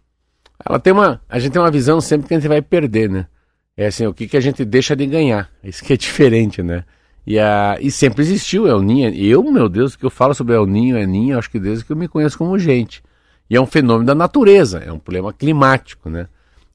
[0.63, 3.27] Ela tem uma, a gente tem uma visão sempre que a gente vai perder, né?
[3.75, 5.49] É assim, o que, que a gente deixa de ganhar.
[5.63, 6.83] Isso que é diferente, né?
[7.25, 9.13] E, a, e sempre existiu El Ninho.
[9.15, 11.83] Eu, meu Deus, o que eu falo sobre El Ninho, El Ninho, acho que desde
[11.83, 13.03] que eu me conheço como gente.
[13.49, 16.27] E é um fenômeno da natureza, é um problema climático, né?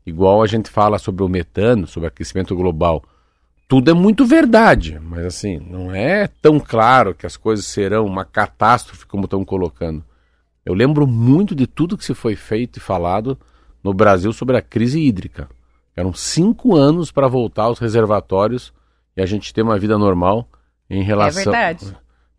[0.05, 3.05] Igual a gente fala sobre o metano, sobre aquecimento global
[3.71, 8.25] tudo é muito verdade, mas assim, não é tão claro que as coisas serão uma
[8.25, 10.05] catástrofe como estão colocando.
[10.67, 13.39] Eu lembro muito de tudo que se foi feito e falado
[13.83, 15.49] no Brasil sobre a crise hídrica.
[15.97, 18.73] Eram cinco anos para voltar aos reservatórios
[19.17, 20.49] e a gente ter uma vida normal
[20.89, 21.43] em relação.
[21.43, 21.97] É verdade.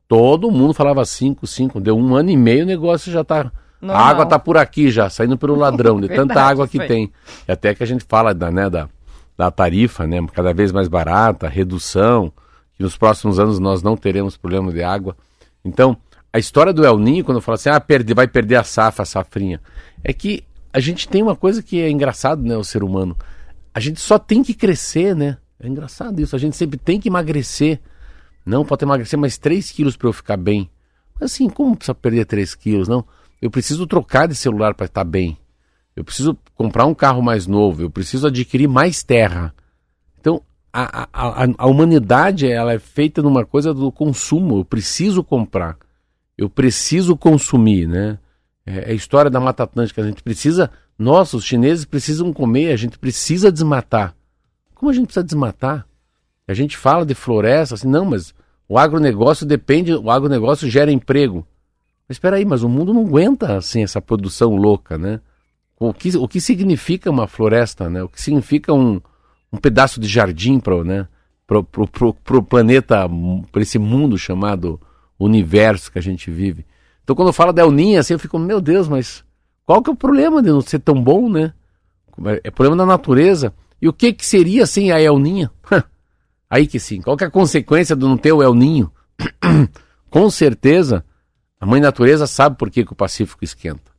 [0.07, 1.79] Todo mundo falava cinco, cinco.
[1.79, 3.51] Deu um ano e meio, o negócio já está
[3.81, 6.87] A água está por aqui já, saindo pelo ladrão, de verdade, tanta água que foi.
[6.87, 7.11] tem.
[7.47, 8.89] E até que a gente fala da, né, da,
[9.37, 12.31] da tarifa, né, cada vez mais barata, redução,
[12.75, 15.15] que nos próximos anos nós não teremos problema de água.
[15.63, 15.95] Então,
[16.33, 19.05] a história do El Ninho, quando fala assim, ah, perde, vai perder a safra, a
[19.05, 19.61] safrinha,
[20.03, 23.17] é que a gente tem uma coisa que é engraçado, né, o ser humano.
[23.73, 25.37] A gente só tem que crescer, né?
[25.59, 26.35] É engraçado isso.
[26.35, 27.79] A gente sempre tem que emagrecer.
[28.45, 30.69] Não, pode emagrecer mais 3 quilos para eu ficar bem.
[31.19, 32.87] Assim, como precisa perder 3 quilos?
[32.87, 33.05] Não,
[33.41, 35.37] eu preciso trocar de celular para estar bem.
[35.95, 39.53] Eu preciso comprar um carro mais novo, eu preciso adquirir mais terra.
[40.19, 44.59] Então, a, a, a, humanidade ela é feita numa coisa do consumo.
[44.59, 45.77] Eu preciso comprar,
[46.37, 48.17] eu preciso consumir, né?
[48.65, 50.01] É, é a história da Mata Atlântica.
[50.01, 54.15] A gente precisa, nós, os chineses, precisam comer, a gente precisa desmatar.
[54.75, 55.85] Como a gente precisa desmatar?
[56.47, 58.33] A gente fala de floresta, assim, não, mas
[58.67, 61.45] o agronegócio depende, o agronegócio gera emprego.
[62.07, 65.21] Mas espera aí, mas o mundo não aguenta assim essa produção louca, né?
[65.79, 68.03] O que, o que significa uma floresta, né?
[68.03, 69.01] O que significa um,
[69.51, 71.07] um pedaço de jardim para né?
[71.61, 73.09] pro planeta,
[73.51, 74.79] para esse mundo chamado
[75.19, 76.65] universo que a gente vive.
[77.03, 79.23] Então quando eu falo da Elninha, assim, eu fico, meu Deus, mas
[79.65, 81.53] qual que é o problema de não ser tão bom, né?
[82.43, 83.53] É, problema da natureza.
[83.81, 85.51] E o que que seria sem a Elninha?
[86.51, 87.01] Aí que sim.
[87.01, 88.91] Qual que é a consequência de não ter o El Ninho?
[90.09, 91.05] Com certeza,
[91.57, 93.89] a mãe natureza sabe por que, que o Pacífico esquenta.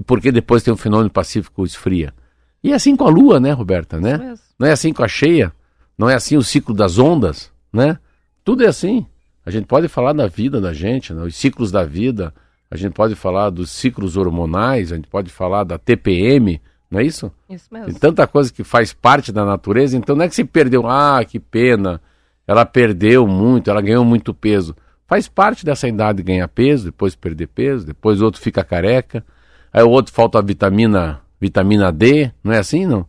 [0.00, 2.12] E por que depois tem o fenômeno Pacífico esfria.
[2.60, 4.00] E é assim com a Lua, né, Roberta?
[4.00, 4.36] Né?
[4.58, 5.52] Não é assim com a cheia?
[5.96, 7.96] Não é assim o ciclo das ondas, né?
[8.42, 9.06] Tudo é assim.
[9.44, 11.22] A gente pode falar da vida da gente, né?
[11.22, 12.32] os ciclos da vida,
[12.70, 17.04] a gente pode falar dos ciclos hormonais, a gente pode falar da TPM, não é
[17.04, 17.32] isso?
[17.48, 17.86] Isso mesmo.
[17.86, 21.24] Tem tanta coisa que faz parte da natureza, então não é que se perdeu, ah,
[21.24, 22.00] que pena,
[22.46, 24.76] ela perdeu muito, ela ganhou muito peso.
[25.06, 29.24] Faz parte dessa idade ganhar peso, depois perder peso, depois o outro fica careca,
[29.72, 33.06] aí o outro falta a vitamina, vitamina D, não é assim, não?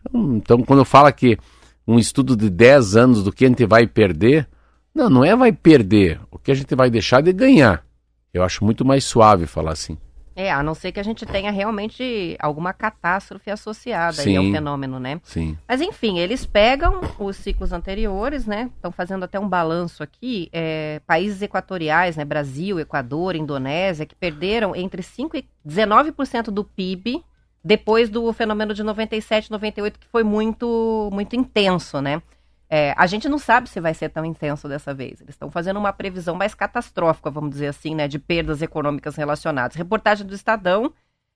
[0.00, 1.38] Então, então quando fala que
[1.86, 4.46] um estudo de 10 anos do que a gente vai perder,
[4.94, 7.84] não, não é vai perder, o que a gente vai deixar de ganhar.
[8.32, 9.98] Eu acho muito mais suave falar assim.
[10.34, 14.98] É, a não ser que a gente tenha realmente alguma catástrofe associada sim, ao fenômeno,
[14.98, 15.20] né?
[15.22, 15.58] Sim.
[15.68, 18.70] Mas enfim, eles pegam os ciclos anteriores, né?
[18.74, 20.48] Estão fazendo até um balanço aqui.
[20.50, 22.24] É, países equatoriais, né?
[22.24, 27.22] Brasil, Equador, Indonésia, que perderam entre 5 e 19% do PIB
[27.64, 32.20] depois do fenômeno de 97, 98, que foi muito, muito intenso, né?
[32.74, 35.20] É, a gente não sabe se vai ser tão intenso dessa vez.
[35.20, 39.76] Eles estão fazendo uma previsão mais catastrófica, vamos dizer assim, né, de perdas econômicas relacionadas.
[39.76, 40.90] Reportagem do Estadão.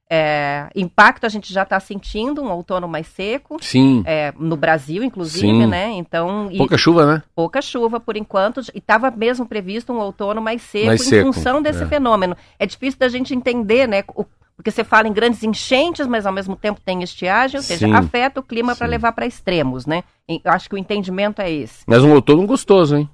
[0.09, 3.59] É, impacto a gente já está sentindo, um outono mais seco.
[3.61, 4.03] Sim.
[4.07, 5.67] É, no Brasil, inclusive, Sim.
[5.67, 5.91] né?
[5.91, 6.49] Então.
[6.57, 7.23] Pouca chuva, né?
[7.35, 8.63] Pouca chuva, por enquanto.
[8.73, 11.87] E estava mesmo previsto um outono mais seco mais em seco, função desse é.
[11.87, 12.35] fenômeno.
[12.59, 14.03] É difícil da gente entender, né?
[14.15, 14.25] O,
[14.57, 17.93] porque você fala em grandes enchentes, mas ao mesmo tempo tem estiagem, ou seja, Sim.
[17.93, 20.03] afeta o clima para levar para extremos, né?
[20.45, 21.85] Acho que o entendimento é esse.
[21.87, 23.11] Mas um outono gostoso, hein?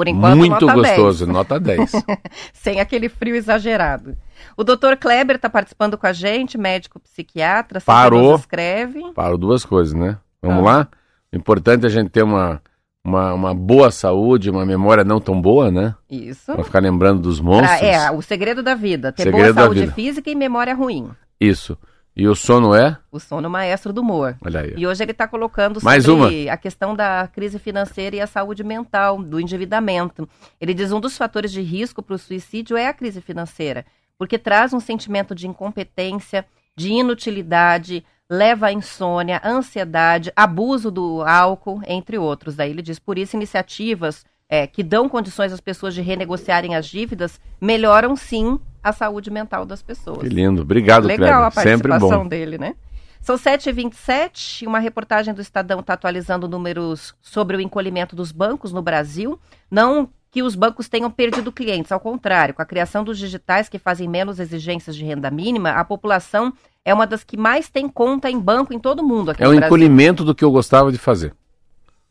[0.00, 1.36] Por enquanto, Muito nota gostoso, 10.
[1.36, 1.92] nota 10.
[2.54, 4.16] Sem aquele frio exagerado.
[4.56, 7.82] O doutor Kleber está participando com a gente, médico psiquiatra.
[7.82, 8.34] Parou.
[8.36, 9.12] Escreve.
[9.12, 10.16] Parou duas coisas, né?
[10.40, 10.70] Vamos ah.
[10.72, 10.88] lá?
[11.30, 12.62] O importante é a gente ter uma
[13.04, 15.94] uma, uma boa saúde, uma memória não tão boa, né?
[16.08, 16.52] Isso.
[16.52, 17.78] Pra ficar lembrando dos monstros.
[17.78, 19.12] Pra, é, o segredo da vida.
[19.12, 21.10] Ter segredo boa saúde física e memória ruim.
[21.40, 21.76] Isso.
[22.14, 22.98] E o sono é?
[23.10, 24.36] O sono maestro do humor.
[24.44, 24.74] Olha aí.
[24.76, 26.28] E hoje ele está colocando Mais uma.
[26.50, 30.28] a questão da crise financeira e a saúde mental, do endividamento.
[30.60, 33.86] Ele diz um dos fatores de risco para o suicídio é a crise financeira,
[34.18, 36.44] porque traz um sentimento de incompetência,
[36.76, 42.54] de inutilidade, leva à insônia, ansiedade, abuso do álcool, entre outros.
[42.54, 46.86] Daí ele diz, por isso, iniciativas é, que dão condições às pessoas de renegociarem as
[46.86, 50.20] dívidas melhoram sim a saúde mental das pessoas.
[50.20, 50.62] Que lindo.
[50.62, 51.46] Obrigado, Legal Kleber.
[51.46, 52.74] a participação dele, né?
[53.20, 58.72] São 7h27 e uma reportagem do Estadão está atualizando números sobre o encolhimento dos bancos
[58.72, 59.38] no Brasil.
[59.70, 63.78] Não que os bancos tenham perdido clientes, ao contrário, com a criação dos digitais que
[63.78, 66.52] fazem menos exigências de renda mínima, a população
[66.84, 69.54] é uma das que mais tem conta em banco em todo mundo aqui É o
[69.54, 71.34] encolhimento do que eu gostava de fazer.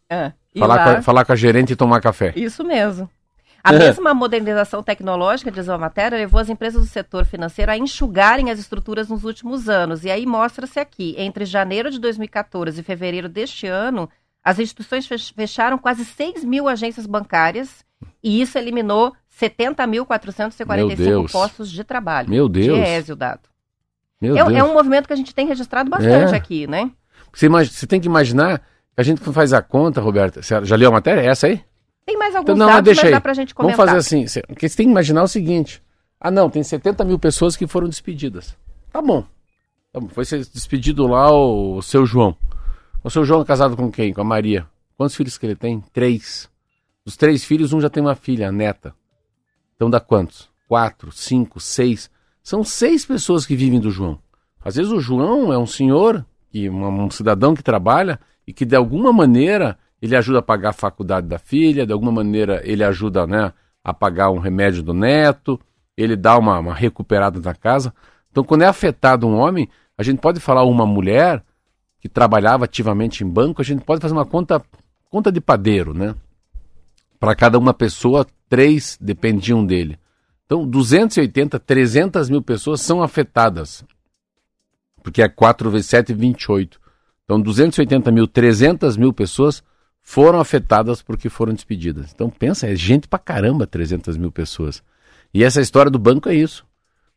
[0.10, 0.84] É, falar, lá...
[0.84, 2.34] com a, falar com a gerente e tomar café.
[2.36, 3.10] Isso mesmo.
[3.62, 8.50] A mesma modernização tecnológica, diz a matéria, levou as empresas do setor financeiro a enxugarem
[8.50, 10.06] as estruturas nos últimos anos.
[10.06, 14.10] E aí mostra-se aqui, entre janeiro de 2014 e fevereiro deste ano,
[14.42, 15.06] as instituições
[15.36, 17.84] fecharam quase 6 mil agências bancárias
[18.24, 22.30] e isso eliminou 70.445 postos de trabalho.
[22.30, 22.78] Meu Deus.
[22.78, 23.42] Diese o dado.
[24.22, 24.58] Meu é, Deus.
[24.58, 26.38] é um movimento que a gente tem registrado bastante é.
[26.38, 26.92] aqui, né?
[27.32, 28.62] Você, imagina, você tem que imaginar,
[28.98, 31.22] a gente faz a conta, Roberta, você já leu a matéria?
[31.22, 31.64] É essa aí?
[32.06, 33.12] Tem mais alguns então, não, dados, deixa mas aí.
[33.12, 33.78] dá pra gente comentar.
[33.78, 35.82] Vamos fazer assim, você, você tem que imaginar o seguinte,
[36.20, 38.58] ah não, tem 70 mil pessoas que foram despedidas.
[38.92, 39.24] Tá bom.
[39.94, 40.10] Tá bom.
[40.10, 42.36] Foi despedido lá o, o seu João.
[43.04, 44.14] O seu João é casado com quem?
[44.14, 44.68] Com a Maria.
[44.98, 45.82] Quantos filhos que ele tem?
[45.94, 46.50] Três.
[47.10, 48.94] Dos três filhos, um já tem uma filha, a neta.
[49.76, 50.48] Então dá quantos?
[50.68, 52.08] Quatro, cinco, seis.
[52.44, 54.20] São seis pessoas que vivem do João.
[54.64, 58.64] Às vezes o João é um senhor, e um, um cidadão que trabalha e que
[58.64, 62.84] de alguma maneira ele ajuda a pagar a faculdade da filha, de alguma maneira ele
[62.84, 65.60] ajuda né, a pagar um remédio do neto,
[65.98, 67.92] ele dá uma, uma recuperada na casa.
[68.30, 69.68] Então, quando é afetado um homem,
[69.98, 71.44] a gente pode falar uma mulher
[72.00, 74.62] que trabalhava ativamente em banco, a gente pode fazer uma conta,
[75.10, 76.14] conta de padeiro, né?
[77.20, 80.00] Para cada uma pessoa, três dependiam dele.
[80.46, 83.84] Então, 280, 300 mil pessoas são afetadas.
[85.04, 86.80] Porque é 4 vezes 7, 28.
[87.26, 89.64] Então, 280 mil, 300 mil pessoas
[90.02, 92.12] foram afetadas porque foram despedidas.
[92.14, 94.82] Então, pensa, é gente pra caramba, 300 mil pessoas.
[95.32, 96.66] E essa história do banco é isso.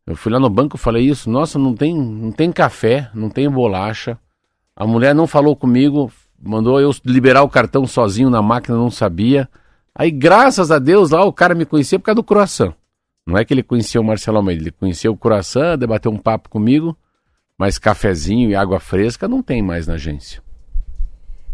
[0.07, 3.31] Eu fui lá no banco e falei isso, nossa, não tem, não tem café, não
[3.31, 4.19] tem bolacha.
[4.75, 9.49] A mulher não falou comigo, mandou eu liberar o cartão sozinho na máquina, não sabia.
[9.95, 12.75] Aí, graças a Deus, lá o cara me conhecia por causa do croissant.
[13.27, 16.49] Não é que ele conhecia o Marcelo Almeida, ele conhecia o croissant, debateu um papo
[16.49, 16.97] comigo,
[17.57, 20.43] mas cafezinho e água fresca não tem mais na agência.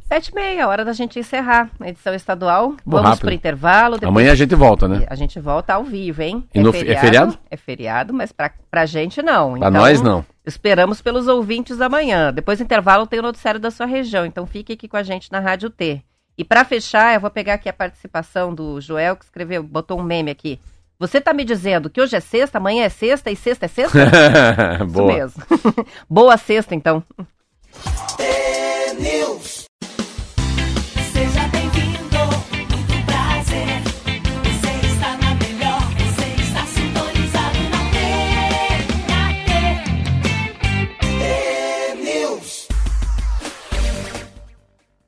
[0.08, 2.74] Sete e meia, hora da gente encerrar a edição estadual.
[2.86, 3.96] Vou Vamos para o intervalo.
[3.96, 4.08] Depois...
[4.08, 5.04] Amanhã a gente volta, né?
[5.10, 6.48] A gente volta ao vivo, hein?
[6.54, 6.72] É, no...
[6.72, 8.14] feriado, é, feriado, é feriado?
[8.14, 9.58] mas para a gente não.
[9.58, 10.24] Para então, nós não.
[10.46, 12.32] Esperamos pelos ouvintes amanhã.
[12.32, 15.30] Depois do intervalo tem o noticiário da sua região, então fique aqui com a gente
[15.30, 16.02] na Rádio T.
[16.38, 20.04] E para fechar, eu vou pegar aqui a participação do Joel, que escreveu, botou um
[20.04, 20.60] meme aqui.
[20.96, 23.98] Você está me dizendo que hoje é sexta, amanhã é sexta e sexta é sexta?
[24.88, 25.12] Boa.
[25.12, 25.44] Isso mesmo.
[26.08, 27.02] Boa sexta, então.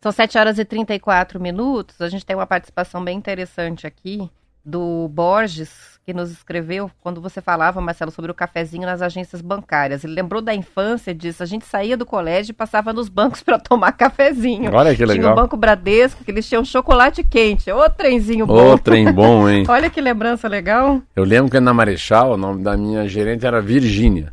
[0.02, 2.00] São 7 horas e 34 minutos.
[2.00, 4.30] A gente tem uma participação bem interessante aqui
[4.64, 10.02] do Borges, que nos escreveu quando você falava, Marcelo, sobre o cafezinho nas agências bancárias.
[10.02, 11.42] Ele lembrou da infância disso.
[11.42, 14.72] A gente saía do colégio e passava nos bancos para tomar cafezinho.
[14.72, 15.22] Olha que legal.
[15.22, 17.70] Tinha o Banco Bradesco, que eles tinham chocolate quente.
[17.70, 18.72] Ô, trenzinho bom.
[18.72, 19.64] Ô, trem bom, hein?
[19.68, 21.02] Olha que lembrança legal.
[21.14, 24.32] Eu lembro que na Marechal, o nome da minha gerente era Virgínia.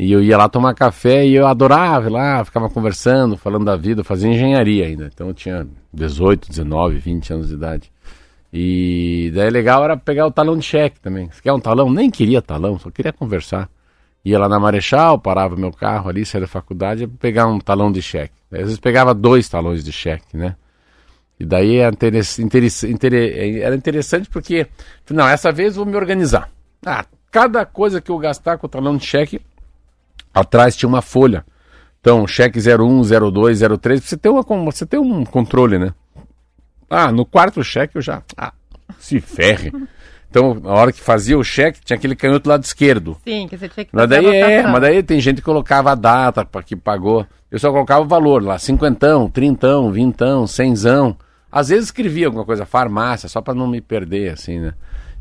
[0.00, 3.76] E eu ia lá tomar café e eu adorava ir lá, ficava conversando, falando da
[3.76, 5.10] vida, fazia engenharia ainda.
[5.12, 7.92] Então eu tinha 18, 19, 20 anos de idade.
[8.50, 11.28] E daí legal era pegar o talão de cheque também.
[11.30, 11.92] Você quer um talão?
[11.92, 13.68] Nem queria talão, só queria conversar.
[14.24, 17.92] Ia lá na Marechal, parava meu carro ali, saía da faculdade, ia pegar um talão
[17.92, 18.32] de cheque.
[18.50, 20.56] Às vezes pegava dois talões de cheque, né?
[21.38, 22.96] E daí interessante,
[23.62, 24.66] era interessante porque,
[25.10, 26.50] não, essa vez vou me organizar.
[26.86, 29.40] Ah, cada coisa que eu gastar com o talão de cheque,
[30.32, 31.44] Atrás tinha uma folha.
[32.00, 35.92] Então, cheque 01, 02, 03, você tem, uma, você tem um controle, né?
[36.88, 38.22] Ah, no quarto cheque eu já.
[38.36, 38.52] Ah,
[38.98, 39.72] se ferre.
[40.30, 43.16] Então, na hora que fazia o cheque, tinha aquele canhoto lado esquerdo.
[43.24, 45.94] Sim, que você tinha que mas daí é, mas daí tem gente que colocava a
[45.96, 47.26] data para que pagou.
[47.50, 51.16] Eu só colocava o valor lá, cinquentão, trintão, vintão, cenzão.
[51.50, 54.74] Às vezes escrevia alguma coisa, farmácia, só para não me perder, assim, né?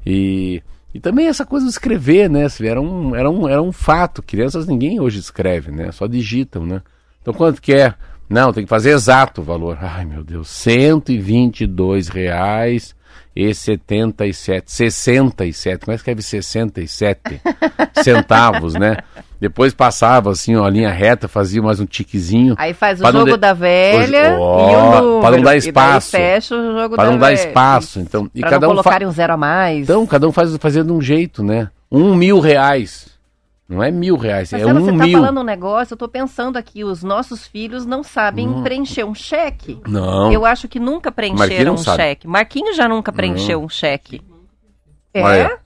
[0.05, 0.61] E
[0.93, 2.47] e também essa coisa de escrever, né?
[2.61, 4.23] Era um, era um, era um fato.
[4.23, 5.91] Crianças ninguém hoje escreve, né?
[5.91, 6.81] Só digitam, né?
[7.21, 7.93] Então quanto que é?
[8.29, 9.77] Não, tem que fazer exato o valor.
[9.81, 12.95] Ai, meu Deus, 122 reais
[13.35, 17.41] e 77, 67, mas escreve 67
[18.03, 18.97] centavos, né?
[19.39, 22.55] Depois passava assim, ó, a linha reta, fazia mais um tiquezinho.
[22.57, 23.37] Aí faz o jogo de...
[23.37, 25.21] da velha oh, e o número.
[25.21, 26.11] Para não dar espaço.
[26.11, 27.99] fecha o jogo Para não dar espaço.
[28.01, 29.11] Então, e cada não um colocarem fa...
[29.11, 29.83] um zero a mais.
[29.83, 31.69] Então, cada um faz fazia de um jeito, né?
[31.89, 33.07] Um mil reais.
[33.67, 35.19] Não é mil reais, Mas, é um você tá mil.
[35.19, 38.63] falando um negócio, eu tô pensando aqui, os nossos filhos não sabem hum.
[38.63, 39.79] preencher um cheque.
[39.87, 40.33] Não.
[40.33, 42.01] Eu acho que nunca preencheram um sabe.
[42.01, 42.27] cheque.
[42.27, 44.21] Marquinhos já nunca preencheu um cheque.
[45.13, 45.21] É?
[45.21, 45.59] Olha.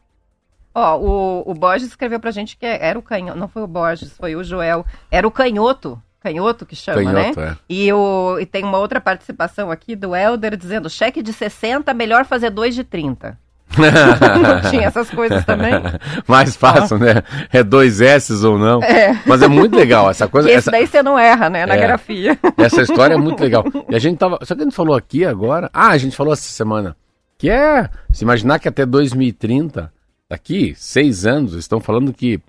[0.79, 4.13] Ó, o, o Borges escreveu pra gente que era o canhoto, não foi o Borges,
[4.15, 7.49] foi o Joel, era o canhoto, canhoto que chama, canhoto, né?
[7.49, 7.57] É.
[7.67, 12.25] E, o, e tem uma outra participação aqui do Helder dizendo, cheque de 60, melhor
[12.25, 13.35] fazer dois de 30.
[13.75, 15.73] não tinha essas coisas também?
[16.27, 16.99] Mais fácil, ah.
[16.99, 17.23] né?
[17.51, 18.79] É dois S ou não.
[18.83, 19.19] É.
[19.25, 20.47] Mas é muito legal essa coisa.
[20.47, 20.69] esse essa...
[20.69, 21.65] daí você não erra, né?
[21.65, 21.79] Na é.
[21.79, 22.37] grafia.
[22.55, 23.65] Essa história é muito legal.
[23.89, 24.37] E a gente tava.
[24.43, 25.71] Só que a gente falou aqui agora.
[25.73, 26.95] Ah, a gente falou essa semana.
[27.35, 27.89] Que é.
[28.11, 29.91] Se imaginar que até 2030,
[30.29, 32.39] daqui seis anos, estão falando que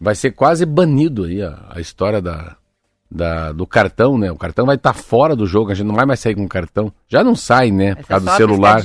[0.00, 2.56] vai ser quase banido aí a, a história da,
[3.10, 4.30] da, do cartão, né?
[4.30, 6.44] O cartão vai estar tá fora do jogo, a gente não vai mais sair com
[6.44, 6.92] o cartão.
[7.08, 7.94] Já não sai, né?
[7.94, 8.82] Por causa do celular.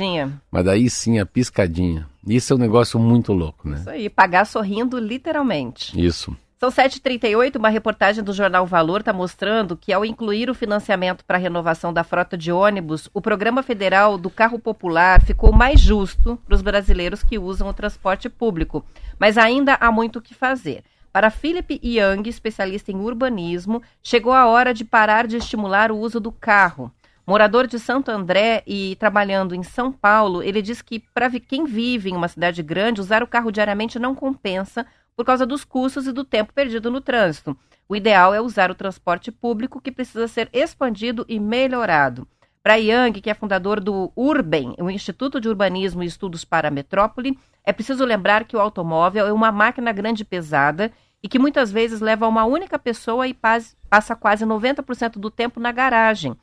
[0.49, 2.07] Mas daí sim, a piscadinha.
[2.25, 3.77] Isso é um negócio muito louco, né?
[3.79, 5.99] Isso aí, pagar sorrindo literalmente.
[5.99, 6.35] Isso.
[6.61, 11.35] São 7h38, uma reportagem do jornal Valor está mostrando que, ao incluir o financiamento para
[11.35, 16.37] a renovação da frota de ônibus, o programa federal do carro popular ficou mais justo
[16.45, 18.85] para os brasileiros que usam o transporte público.
[19.17, 20.83] Mas ainda há muito o que fazer.
[21.11, 26.19] Para Philip Young, especialista em urbanismo, chegou a hora de parar de estimular o uso
[26.19, 26.91] do carro.
[27.25, 32.11] Morador de Santo André e trabalhando em São Paulo, ele diz que para quem vive
[32.11, 34.85] em uma cidade grande, usar o carro diariamente não compensa
[35.21, 37.55] por causa dos custos e do tempo perdido no trânsito.
[37.87, 42.27] O ideal é usar o transporte público, que precisa ser expandido e melhorado.
[42.63, 46.71] Para Young, que é fundador do Urben, o Instituto de Urbanismo e Estudos para a
[46.71, 50.91] Metrópole, é preciso lembrar que o automóvel é uma máquina grande e pesada
[51.21, 55.71] e que muitas vezes leva uma única pessoa e passa quase 90% do tempo na
[55.71, 56.35] garagem.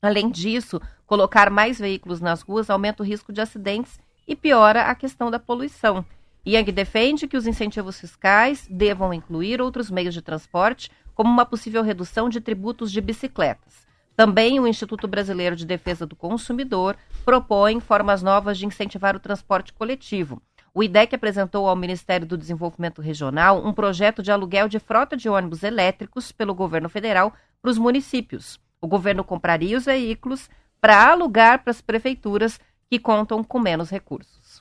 [0.00, 4.94] Além disso, colocar mais veículos nas ruas aumenta o risco de acidentes e piora a
[4.94, 6.06] questão da poluição.
[6.46, 11.82] Yang defende que os incentivos fiscais devam incluir outros meios de transporte, como uma possível
[11.82, 13.86] redução de tributos de bicicletas.
[14.16, 19.72] Também o Instituto Brasileiro de Defesa do Consumidor propõe formas novas de incentivar o transporte
[19.72, 20.40] coletivo.
[20.72, 25.28] O IDEC apresentou ao Ministério do Desenvolvimento Regional um projeto de aluguel de frota de
[25.28, 27.32] ônibus elétricos pelo governo federal
[27.62, 28.60] para os municípios.
[28.80, 34.60] O governo compraria os veículos para alugar para as prefeituras que contam com menos recursos.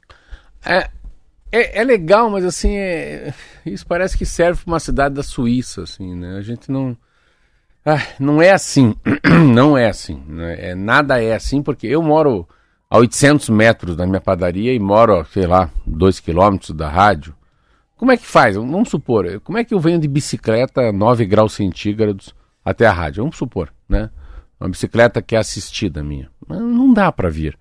[0.65, 0.89] É,
[1.57, 3.33] é, é legal, mas assim, é,
[3.65, 6.37] isso parece que serve para uma cidade da Suíça, assim, né?
[6.37, 6.97] A gente não
[7.85, 8.95] ah, não é assim,
[9.53, 10.23] não é assim.
[10.25, 10.69] Né?
[10.69, 12.47] É, nada é assim, porque eu moro
[12.89, 17.35] a 800 metros da minha padaria e moro, sei lá, 2 quilômetros da rádio.
[17.97, 18.55] Como é que faz?
[18.55, 22.33] Vamos supor, como é que eu venho de bicicleta 9 graus centígrados
[22.63, 23.23] até a rádio?
[23.23, 24.09] Vamos supor, né?
[24.59, 26.29] Uma bicicleta que é assistida minha.
[26.47, 27.57] Não dá para vir.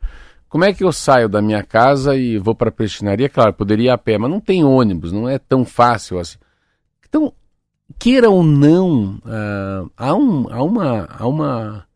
[0.53, 3.27] Como é que eu saio da minha casa e vou para a prestinaria?
[3.27, 6.37] Claro, poderia ir a pé, mas não tem ônibus, não é tão fácil assim.
[7.09, 7.33] Então,
[7.99, 11.87] queira ou não, uh, há, um, há, uma, há uma,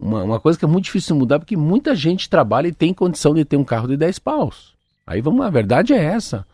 [0.00, 3.34] uma, uma, coisa que é muito difícil mudar, porque muita gente trabalha e tem condição
[3.34, 4.72] de ter um carro de 10 paus.
[5.06, 6.46] Aí vamos, a verdade é essa.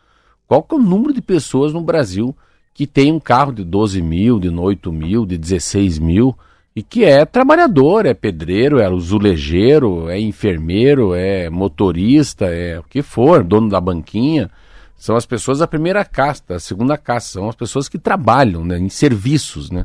[0.48, 2.36] Qual que é o número de pessoas no Brasil
[2.74, 6.36] que tem um carro de 12 mil, de 8 mil, de 16 mil,
[6.74, 13.02] e que é trabalhador, é pedreiro, é azulejeiro, é enfermeiro, é motorista, é o que
[13.02, 14.50] for, dono da banquinha.
[14.96, 18.78] São as pessoas da primeira casta, da segunda casta, são as pessoas que trabalham né,
[18.78, 19.84] em serviços, né?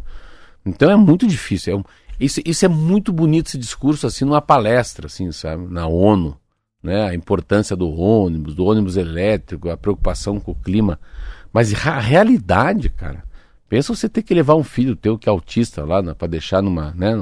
[0.65, 1.79] Então é muito difícil.
[1.79, 6.37] É isso, isso é muito bonito esse discurso assim numa palestra, assim, sabe, na ONU,
[6.81, 7.09] né?
[7.09, 10.99] A importância do ônibus, do ônibus elétrico, a preocupação com o clima.
[11.51, 13.23] Mas a realidade, cara,
[13.69, 16.61] pensa você ter que levar um filho teu que é autista lá né, para deixar
[16.61, 17.15] numa, né,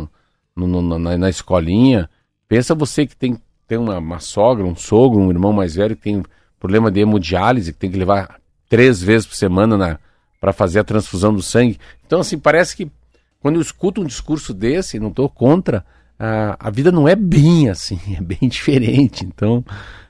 [0.55, 2.09] no, no, na, na, escolinha.
[2.47, 6.03] Pensa você que tem, tem uma, uma sogra, um sogro, um irmão mais velho que
[6.03, 6.23] tem
[6.59, 8.39] problema de hemodiálise, que tem que levar
[8.69, 9.99] três vezes por semana
[10.39, 11.79] para fazer a transfusão do sangue.
[12.05, 12.91] Então, assim, parece que
[13.39, 15.85] quando eu escuto um discurso desse, não estou contra,
[16.17, 19.25] a, a vida não é bem assim, é bem diferente.
[19.25, 19.63] Então,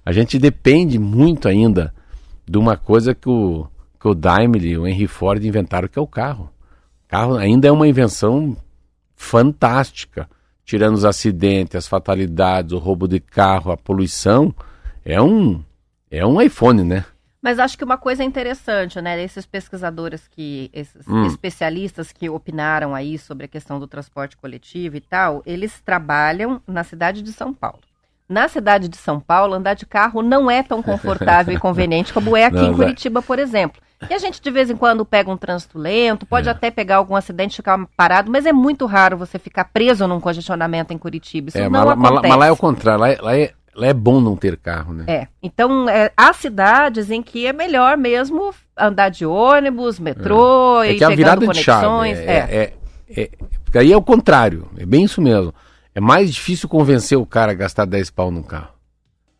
[0.05, 1.93] a gente depende muito ainda
[2.47, 3.67] de uma coisa que o,
[4.05, 6.51] que o Daimler e o Henry Ford inventaram, que é o carro.
[7.05, 8.55] O carro ainda é uma invenção
[9.15, 10.29] fantástica.
[10.63, 14.53] Tirando os acidentes, as fatalidades, o roubo de carro, a poluição,
[15.03, 15.63] é um
[16.11, 17.03] é um iPhone, né?
[17.41, 19.19] Mas acho que uma coisa interessante, né?
[19.23, 21.25] Esses pesquisadores que, esses hum.
[21.25, 26.83] especialistas que opinaram aí sobre a questão do transporte coletivo e tal, eles trabalham na
[26.83, 27.81] cidade de São Paulo.
[28.29, 32.37] Na cidade de São Paulo, andar de carro não é tão confortável e conveniente como
[32.37, 33.84] é aqui não, em Curitiba, por exemplo.
[34.09, 36.51] E a gente de vez em quando pega um trânsito lento, pode é.
[36.51, 40.19] até pegar algum acidente e ficar parado, mas é muito raro você ficar preso num
[40.19, 41.49] congestionamento em Curitiba.
[41.49, 42.27] Isso é, não mas, acontece.
[42.27, 44.93] Mas lá é o contrário, lá é, lá é Lá é bom não ter carro,
[44.93, 45.03] né?
[45.05, 45.27] É.
[45.43, 50.91] Então, é, há cidades em que é melhor mesmo andar de ônibus, metrô é.
[50.91, 52.17] é e é virada conexões.
[52.17, 52.31] De chave.
[52.31, 52.73] É, é,
[53.09, 53.29] é,
[53.73, 54.69] é, aí é o contrário.
[54.77, 55.53] É bem isso mesmo.
[55.93, 58.69] É mais difícil convencer o cara a gastar 10 pau no carro.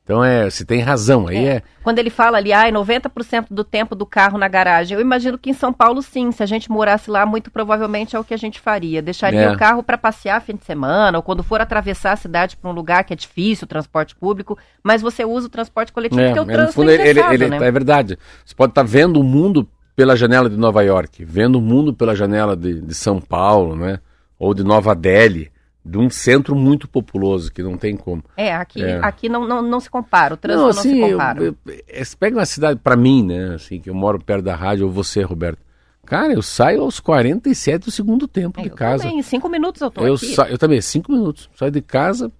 [0.05, 1.27] Então é, você tem razão.
[1.27, 1.49] Aí é.
[1.55, 1.63] é...
[1.83, 5.49] Quando ele fala ali, ai, 90% do tempo do carro na garagem, eu imagino que
[5.49, 8.37] em São Paulo sim, se a gente morasse lá, muito provavelmente é o que a
[8.37, 9.01] gente faria.
[9.01, 9.51] Deixaria é.
[9.51, 12.73] o carro para passear fim de semana, ou quando for atravessar a cidade para um
[12.73, 16.39] lugar que é difícil, o transporte público, mas você usa o transporte coletivo é, porque
[16.39, 17.57] o trânsito fundo, é ele, ele, né?
[17.57, 18.17] É verdade.
[18.45, 21.91] Você pode estar tá vendo o mundo pela janela de Nova York, vendo o mundo
[21.91, 23.99] pela janela de, de São Paulo, né?
[24.37, 25.51] Ou de Nova Delhi
[25.85, 28.23] de um centro muito populoso, que não tem como.
[28.35, 28.97] É, aqui, é.
[29.03, 31.39] aqui não, não, não se compara, o trânsito não, assim, não se compara.
[31.39, 34.43] Eu, eu, eu, você pega uma cidade, para mim, né, assim, que eu moro perto
[34.43, 35.59] da rádio, ou você, Roberto,
[36.03, 39.03] cara, eu saio aos 47 do segundo tempo é, de casa.
[39.03, 40.33] Também, em cinco minutos eu tô eu aqui.
[40.33, 40.49] Sa...
[40.49, 41.51] Eu também, cinco minutos.
[41.55, 42.31] Saio de casa,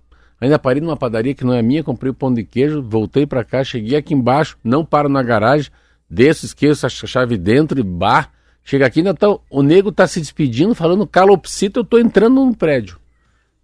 [0.41, 3.27] ainda parei numa padaria que não é minha, comprei o um pão de queijo, voltei
[3.27, 5.71] para cá, cheguei aqui embaixo, não paro na garagem,
[6.09, 8.31] desço, esqueço a chave dentro e bar.
[8.63, 12.51] Chega aqui, ainda tá, o nego tá se despedindo, falando calopsita, eu tô entrando num
[12.51, 12.97] prédio.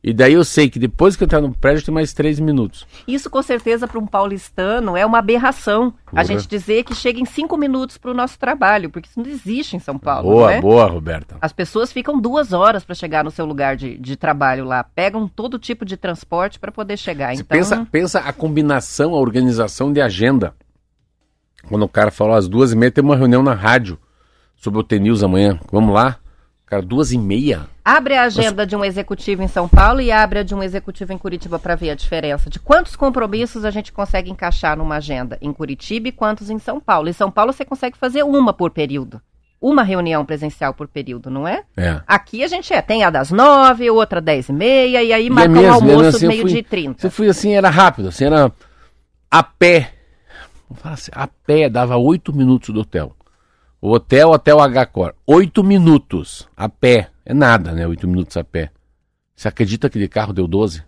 [0.03, 2.87] E daí eu sei que depois que eu entrar no prédio tem mais três minutos.
[3.07, 5.93] Isso com certeza para um paulistano é uma aberração.
[6.11, 9.29] A gente dizer que chega em cinco minutos para o nosso trabalho, porque isso não
[9.29, 10.23] existe em São Paulo.
[10.23, 10.61] Boa, é?
[10.61, 11.37] boa, Roberta.
[11.39, 15.27] As pessoas ficam duas horas para chegar no seu lugar de, de trabalho lá, pegam
[15.27, 17.35] todo tipo de transporte para poder chegar.
[17.35, 17.57] Você então...
[17.57, 20.55] pensa, pensa a combinação, a organização de agenda.
[21.69, 23.99] Quando o cara falou às duas e meia tem uma reunião na rádio
[24.55, 25.59] sobre o TNews amanhã.
[25.71, 26.17] Vamos lá?
[26.65, 27.67] Cara, duas e meia.
[27.83, 31.13] Abre a agenda de um executivo em São Paulo e abre a de um executivo
[31.13, 35.37] em Curitiba para ver a diferença de quantos compromissos a gente consegue encaixar numa agenda
[35.41, 37.09] em Curitiba e quantos em São Paulo.
[37.09, 39.19] Em São Paulo você consegue fazer uma por período.
[39.59, 41.63] Uma reunião presencial por período, não é?
[41.77, 42.01] É.
[42.07, 45.29] Aqui a gente é, tem a das nove, outra dez e meia, e aí e
[45.29, 47.01] marca é mesmo, um almoço assim, meio de trinta.
[47.01, 48.51] Você fui assim, era rápido, assim, era
[49.29, 49.93] a pé.
[50.83, 53.15] Assim, a pé, dava oito minutos do hotel.
[53.79, 55.15] O hotel Hotel H-Cor.
[55.25, 57.09] Oito minutos a pé.
[57.31, 57.87] É nada, né?
[57.87, 58.71] Oito minutos a pé.
[59.33, 60.83] Você acredita que de carro deu 12?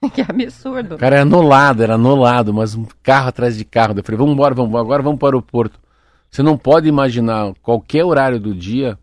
[0.14, 0.96] que absurdo.
[0.96, 3.92] Cara, era anulado, era anulado, mas um carro atrás de carro.
[3.98, 5.80] Eu falei, vamos embora, vamos agora vamos para o aeroporto.
[6.30, 8.96] Você não pode imaginar qualquer horário do dia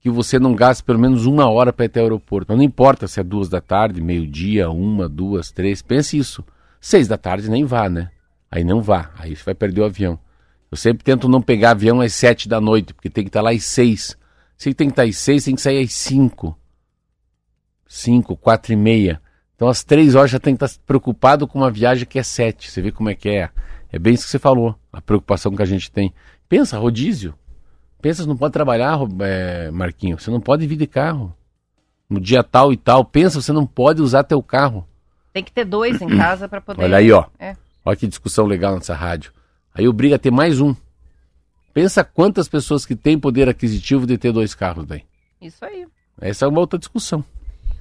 [0.00, 2.54] que você não gaste pelo menos uma hora para ir até o aeroporto.
[2.54, 5.82] Não importa se é duas da tarde, meio-dia, uma, duas, três.
[5.82, 6.44] Pense isso.
[6.80, 8.10] Seis da tarde nem vá, né?
[8.48, 9.10] Aí não vá.
[9.18, 10.16] Aí você vai perder o avião.
[10.70, 13.50] Eu sempre tento não pegar avião às sete da noite, porque tem que estar lá
[13.50, 14.16] às seis.
[14.56, 16.56] Se tem que estar às seis, tem que sair às cinco.
[17.86, 19.20] Cinco, quatro e meia.
[19.54, 22.70] Então às três horas já tem que estar preocupado com uma viagem que é sete.
[22.70, 23.50] Você vê como é que é.
[23.92, 26.12] É bem isso que você falou, a preocupação que a gente tem.
[26.48, 27.34] Pensa, rodízio.
[28.00, 30.18] Pensa, você não pode trabalhar, é, Marquinho.
[30.18, 31.34] Você não pode vir de carro.
[32.08, 33.04] No dia tal e tal.
[33.04, 34.86] Pensa, você não pode usar teu carro.
[35.32, 36.84] Tem que ter dois em casa para poder.
[36.84, 37.24] Olha aí, ó.
[37.38, 37.56] É.
[37.84, 39.32] Olha que discussão legal nessa rádio.
[39.74, 40.74] Aí obriga a ter mais um.
[41.76, 45.04] Pensa quantas pessoas que têm poder aquisitivo de ter dois carros daí.
[45.38, 45.86] Isso aí.
[46.18, 47.22] Essa é uma outra discussão.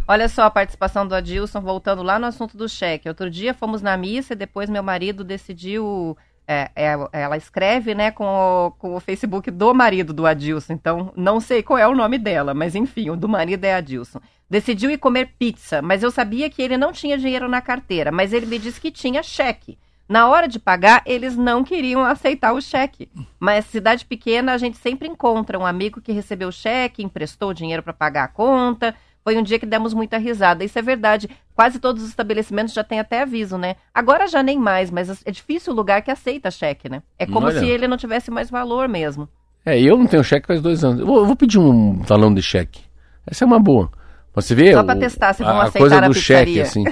[0.05, 3.07] Olha só a participação do Adilson, voltando lá no assunto do cheque.
[3.07, 6.17] Outro dia fomos na missa e depois meu marido decidiu.
[6.45, 10.73] É, é, ela escreve, né, com o, com o Facebook do marido do Adilson.
[10.73, 14.19] Então, não sei qual é o nome dela, mas enfim, o do marido é Adilson.
[14.49, 18.33] Decidiu ir comer pizza, mas eu sabia que ele não tinha dinheiro na carteira, mas
[18.33, 19.77] ele me disse que tinha cheque.
[20.08, 23.10] Na hora de pagar, eles não queriam aceitar o cheque.
[23.39, 27.82] Mas cidade pequena, a gente sempre encontra um amigo que recebeu o cheque, emprestou dinheiro
[27.82, 28.93] para pagar a conta.
[29.24, 30.64] Foi um dia que demos muita risada.
[30.64, 31.28] Isso é verdade.
[31.56, 33.76] Quase todos os estabelecimentos já têm até aviso, né?
[33.91, 37.01] Agora já nem mais, mas é difícil o lugar que aceita cheque, né?
[37.18, 37.60] É como Olha.
[37.60, 39.28] se ele não tivesse mais valor mesmo.
[39.66, 40.99] É, eu não tenho cheque faz dois anos.
[40.99, 42.84] Eu vou, eu vou pedir um talão de cheque.
[43.26, 43.89] Essa é uma boa.
[44.36, 46.83] Você vê Só para testar se vão a, aceitar coisa do cheque, assim.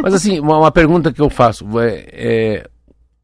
[0.00, 2.70] Mas assim, uma, uma, pergunta que eu faço é, é,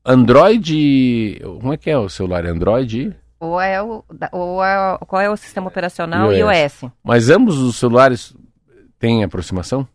[0.04, 2.44] Android, como é que é o celular?
[2.44, 3.14] Android?
[3.38, 6.82] Ou é o, ou é, qual é o sistema operacional iOS.
[6.82, 6.92] iOS?
[7.04, 8.34] Mas ambos os celulares
[8.98, 9.86] têm aproximação?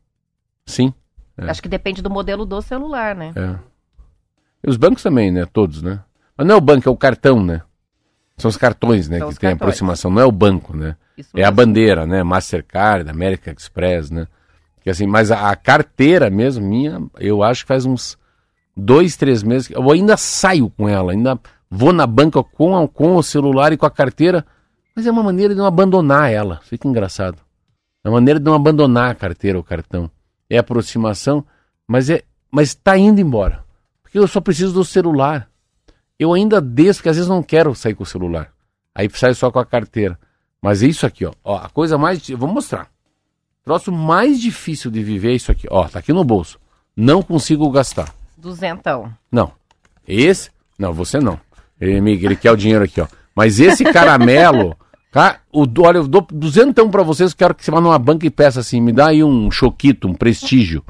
[0.65, 0.93] Sim.
[1.37, 1.49] É.
[1.49, 3.33] Acho que depende do modelo do celular, né?
[3.35, 3.55] É.
[4.65, 5.45] E os bancos também, né?
[5.51, 5.99] Todos, né?
[6.37, 7.61] Mas não é o banco, é o cartão, né?
[8.37, 9.61] São os cartões, né, São que tem cartões.
[9.61, 10.95] aproximação, não é o banco, né?
[11.17, 11.47] Isso é mesmo.
[11.47, 12.23] a bandeira, né?
[12.23, 14.27] Mastercard, American Express, né?
[14.81, 18.17] Que assim, mas a, a, carteira mesmo minha, eu acho que faz uns
[18.75, 23.15] dois, três meses, eu ainda saio com ela, ainda vou na banca com, a, com
[23.15, 24.45] o celular e com a carteira,
[24.95, 26.59] mas é uma maneira de não abandonar ela.
[26.63, 27.37] Fica engraçado.
[28.03, 30.11] É uma maneira de não abandonar a carteira, o cartão.
[30.49, 31.45] É aproximação,
[31.87, 33.63] mas é, mas está indo embora.
[34.01, 35.49] Porque eu só preciso do celular
[36.19, 38.51] eu ainda desço, porque às vezes não quero sair com o celular.
[38.95, 40.17] Aí saio só com a carteira.
[40.61, 41.33] Mas é isso aqui, ó.
[41.43, 42.27] ó a coisa mais.
[42.29, 42.83] Eu vou mostrar.
[43.61, 45.67] O troço mais difícil de viver é isso aqui.
[45.69, 46.59] Ó, tá aqui no bolso.
[46.95, 48.13] Não consigo gastar.
[48.37, 49.13] Duzentão.
[49.31, 49.51] Não.
[50.07, 50.51] Esse.
[50.77, 51.39] Não, você não.
[51.79, 53.07] Ele, ele quer o dinheiro aqui, ó.
[53.35, 54.75] Mas esse caramelo.
[55.13, 55.41] Tá?
[55.51, 57.35] O, olha, eu dou duzentão pra vocês.
[57.35, 60.13] Quero que você vá numa banca e peça assim: me dá aí um choquito, um
[60.15, 60.83] prestígio.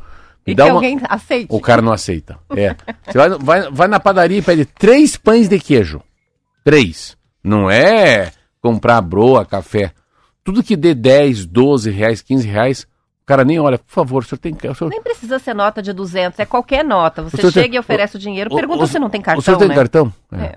[0.45, 0.71] E que uma...
[0.71, 1.47] alguém aceite.
[1.49, 2.37] O cara não aceita.
[2.51, 2.75] É.
[3.05, 6.01] Você vai, vai, vai na padaria e pede três pães de queijo.
[6.63, 7.17] Três.
[7.43, 8.31] Não é
[8.61, 9.91] comprar broa, café.
[10.43, 12.87] Tudo que dê 10, 12 reais, 15 reais,
[13.23, 14.53] o cara nem olha, por favor, o senhor tem.
[14.53, 14.89] O senhor...
[14.89, 17.23] Nem precisa ser nota de 200, é qualquer nota.
[17.23, 17.75] Você chega tem...
[17.75, 19.39] e oferece o, o dinheiro, pergunta o, se não tem cartão.
[19.39, 19.75] O senhor tem né?
[19.75, 20.13] cartão?
[20.31, 20.43] É.
[20.43, 20.55] é.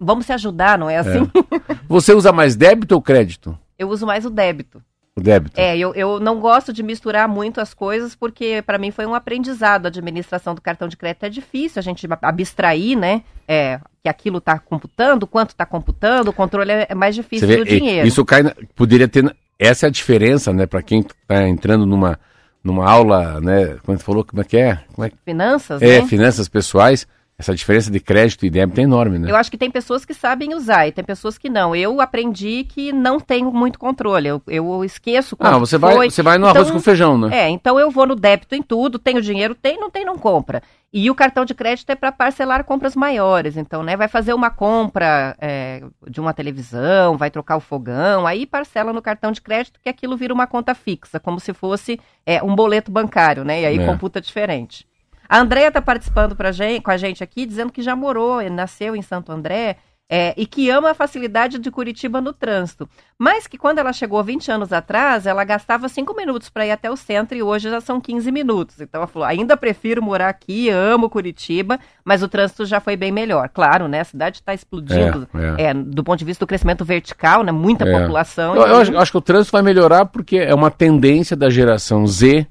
[0.00, 1.22] Vamos se ajudar, não é assim?
[1.22, 1.76] É.
[1.86, 3.56] Você usa mais débito ou crédito?
[3.78, 4.82] Eu uso mais o débito.
[5.18, 5.60] O débito.
[5.60, 9.14] É, eu, eu não gosto de misturar muito as coisas, porque para mim foi um
[9.14, 9.86] aprendizado.
[9.86, 13.22] A administração do cartão de crédito é difícil, a gente abstrair, né?
[13.46, 17.64] É, que aquilo está computando, quanto está computando, o controle é mais difícil vê, do
[17.64, 18.06] dinheiro.
[18.06, 18.42] Isso cai.
[18.42, 19.34] Na, poderia ter.
[19.58, 22.16] Essa é a diferença, né, para quem está entrando numa,
[22.62, 23.76] numa aula, né?
[23.84, 24.78] Como você falou, como é que é?
[24.94, 25.10] Como é?
[25.24, 26.06] Finanças, É, né?
[26.06, 27.08] finanças pessoais
[27.38, 29.30] essa diferença de crédito e débito é enorme, né?
[29.30, 31.74] Eu acho que tem pessoas que sabem usar e tem pessoas que não.
[31.74, 34.26] Eu aprendi que não tenho muito controle.
[34.26, 37.44] Eu, eu esqueço quando Ah, você vai, você vai no então, arroz com feijão, né?
[37.44, 40.60] É, então eu vou no débito em tudo, tenho dinheiro, tem, não tem, não compra.
[40.92, 43.56] E o cartão de crédito é para parcelar compras maiores.
[43.56, 48.46] Então, né, vai fazer uma compra é, de uma televisão, vai trocar o fogão, aí
[48.46, 52.42] parcela no cartão de crédito que aquilo vira uma conta fixa, como se fosse é,
[52.42, 53.60] um boleto bancário, né?
[53.60, 53.86] E aí é.
[53.86, 54.87] computa diferente.
[55.28, 58.96] A Andrea está participando pra gente, com a gente aqui, dizendo que já morou, nasceu
[58.96, 59.76] em Santo André.
[60.10, 62.88] É, e que ama a facilidade de Curitiba no trânsito.
[63.18, 66.90] Mas que quando ela chegou 20 anos atrás, ela gastava 5 minutos para ir até
[66.90, 68.80] o centro e hoje já são 15 minutos.
[68.80, 73.12] Então ela falou: ainda prefiro morar aqui, amo Curitiba, mas o trânsito já foi bem
[73.12, 73.50] melhor.
[73.50, 74.00] Claro, né?
[74.00, 75.66] A cidade está explodindo é, é.
[75.66, 77.52] É, do ponto de vista do crescimento vertical, né?
[77.52, 78.00] Muita é.
[78.00, 78.56] população.
[78.56, 81.50] Eu, eu, acho, eu acho que o trânsito vai melhorar porque é uma tendência da
[81.50, 82.46] geração Z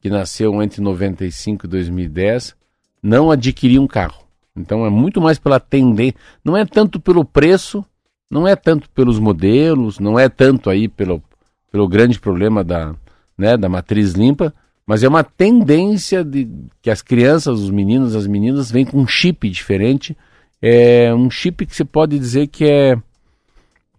[0.00, 2.54] que nasceu entre 95 e 2010,
[3.02, 4.24] não adquirir um carro.
[4.56, 7.84] Então é muito mais pela tendência, não é tanto pelo preço,
[8.30, 11.22] não é tanto pelos modelos, não é tanto aí pelo,
[11.70, 12.94] pelo grande problema da,
[13.36, 14.52] né, da matriz limpa,
[14.86, 16.48] mas é uma tendência de
[16.82, 20.16] que as crianças, os meninos, as meninas vêm com um chip diferente,
[20.60, 22.96] é um chip que você pode dizer que é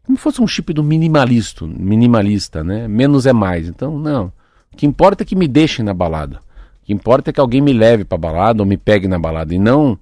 [0.03, 2.87] como se fosse um chip do minimalista, minimalista, né?
[2.87, 3.67] Menos é mais.
[3.67, 4.33] Então, não.
[4.73, 6.37] O que importa é que me deixem na balada.
[6.81, 9.53] O que importa é que alguém me leve para balada ou me pegue na balada.
[9.53, 9.97] E não,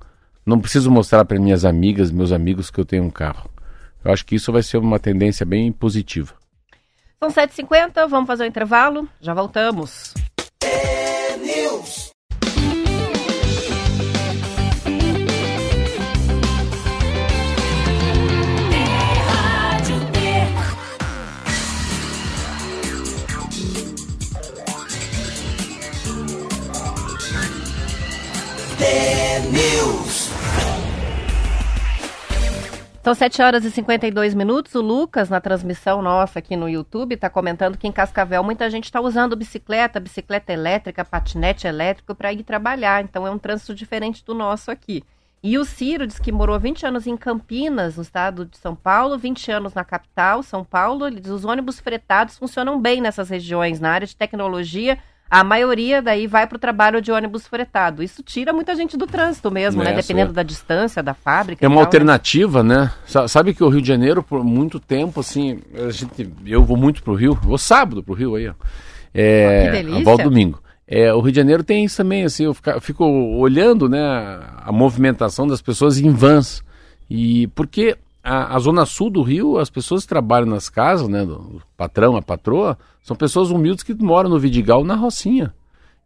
[0.45, 3.49] não preciso mostrar para minhas amigas, meus amigos que eu tenho um carro.
[4.03, 6.34] Eu acho que isso vai ser uma tendência bem positiva.
[7.20, 9.09] São 7h50, vamos fazer o um intervalo.
[9.20, 10.13] Já voltamos.
[10.63, 12.11] É News.
[28.80, 30.30] News.
[33.03, 34.75] São 7 horas e 52 minutos.
[34.75, 38.84] O Lucas, na transmissão nossa aqui no YouTube, está comentando que em Cascavel muita gente
[38.84, 43.03] está usando bicicleta, bicicleta elétrica, patinete elétrico para ir trabalhar.
[43.03, 45.03] Então é um trânsito diferente do nosso aqui.
[45.41, 49.17] E o Ciro diz que morou 20 anos em Campinas, no estado de São Paulo,
[49.17, 51.07] 20 anos na capital, São Paulo.
[51.07, 54.99] Ele diz os ônibus fretados funcionam bem nessas regiões, na área de tecnologia
[55.30, 58.01] a maioria daí vai para o trabalho de ônibus fretado.
[58.01, 59.93] Isso tira muita gente do trânsito mesmo, né?
[59.93, 60.34] Dependendo é.
[60.34, 61.65] da distância da fábrica.
[61.65, 61.86] É uma tal, né?
[61.86, 62.91] alternativa, né?
[63.13, 63.28] né?
[63.28, 67.03] Sabe que o Rio de Janeiro, por muito tempo, assim, a gente, eu vou muito
[67.03, 68.53] pro Rio, vou sábado pro Rio aí, ó.
[69.13, 70.03] É, que delícia.
[70.03, 70.61] Volto domingo.
[70.88, 73.99] É, o Rio de Janeiro tem isso também, assim, eu fico, eu fico olhando, né,
[74.57, 76.63] a movimentação das pessoas em vans.
[77.09, 77.97] E porque
[78.28, 82.17] a, a, zona sul do Rio, as pessoas que trabalham nas casas, né, do patrão,
[82.17, 85.53] a patroa, são pessoas humildes que moram no Vidigal, na Rocinha.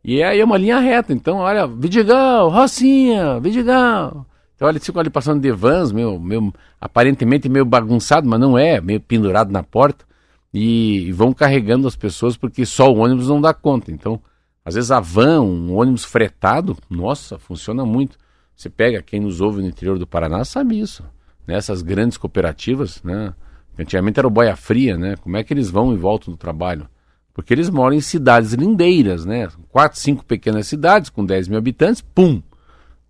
[0.03, 1.13] E aí é uma linha reta.
[1.13, 4.25] Então, olha, Vidigal, Rocinha, Vidigal.
[4.55, 8.79] Então, eles ficam ali passando de vans, meio, meio, aparentemente meio bagunçado, mas não é,
[8.79, 10.05] meio pendurado na porta.
[10.53, 13.91] E, e vão carregando as pessoas porque só o ônibus não dá conta.
[13.91, 14.21] Então,
[14.63, 18.15] às vezes a van, um ônibus fretado, nossa, funciona muito.
[18.55, 21.03] Você pega, quem nos ouve no interior do Paraná sabe isso
[21.45, 23.33] nessas grandes cooperativas, né?
[23.77, 25.15] Antigamente era o boia fria, né?
[25.17, 26.87] Como é que eles vão e voltam do trabalho?
[27.33, 29.47] Porque eles moram em cidades lindeiras, né?
[29.69, 32.41] Quatro, cinco pequenas cidades com 10 mil habitantes, pum!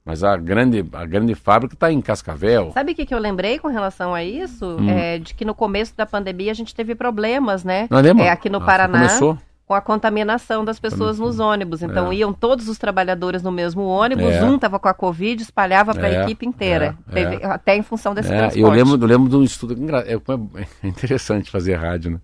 [0.04, 2.72] Mas a grande, a grande fábrica está em Cascavel.
[2.74, 4.66] Sabe o que, que eu lembrei com relação a isso?
[4.80, 4.90] Hum.
[4.90, 7.88] É, de que no começo da pandemia a gente teve problemas, né?
[7.90, 8.98] Não é, é aqui no ah, Paraná.
[8.98, 9.38] Começou?
[9.72, 11.82] Com a contaminação das pessoas nos ônibus.
[11.82, 12.16] Então é.
[12.16, 14.44] iam todos os trabalhadores no mesmo ônibus, é.
[14.44, 16.24] um estava com a Covid, espalhava para a é.
[16.24, 17.14] equipe inteira, é.
[17.14, 17.46] Teve, é.
[17.46, 18.60] até em função desse transporte.
[18.60, 22.20] Eu lembro, eu lembro de um estudo, é, interessante fazer rádio, né?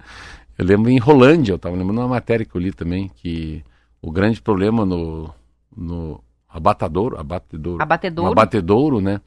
[0.57, 3.63] Eu lembro em Rolândia, eu estava lembrando uma matéria que eu li também, que
[4.01, 5.33] o grande problema no,
[5.73, 8.31] no abatedouro, abatedouro, abatedouro.
[8.33, 9.21] abatedouro, né?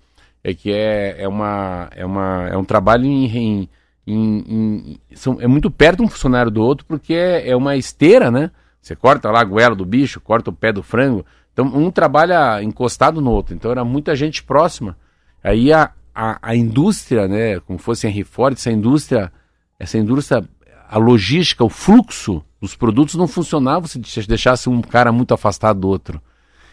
[0.45, 3.68] É que é, é, uma, é, uma, é um trabalho em, em
[4.07, 8.30] em, em, são, é muito perto um funcionário do outro porque é, é, uma esteira,
[8.30, 8.51] né?
[8.80, 12.62] Você corta lá a goela do bicho, corta o pé do frango, Então, um trabalha
[12.62, 13.55] encostado no outro.
[13.55, 14.96] Então, era muita gente próxima.
[15.44, 19.30] Aí a, a, a indústria, né, como fosse Henry Ford, essa indústria,
[19.78, 20.42] essa indústria,
[20.88, 25.88] a logística, o fluxo dos produtos não funcionava se deixasse um cara muito afastado do
[25.88, 26.20] outro.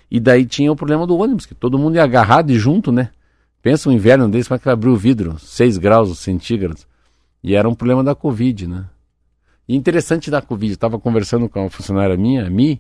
[0.10, 3.10] E daí tinha o problema do ônibus, que todo mundo ia agarrado e junto, né?
[3.62, 5.38] Pensa um inverno desse, como é que vai abrir o vidro?
[5.40, 6.88] 6 graus centígrados.
[7.48, 8.88] E era um problema da Covid, né?
[9.70, 12.76] E interessante da Covid, estava conversando com uma funcionária minha, a Mi,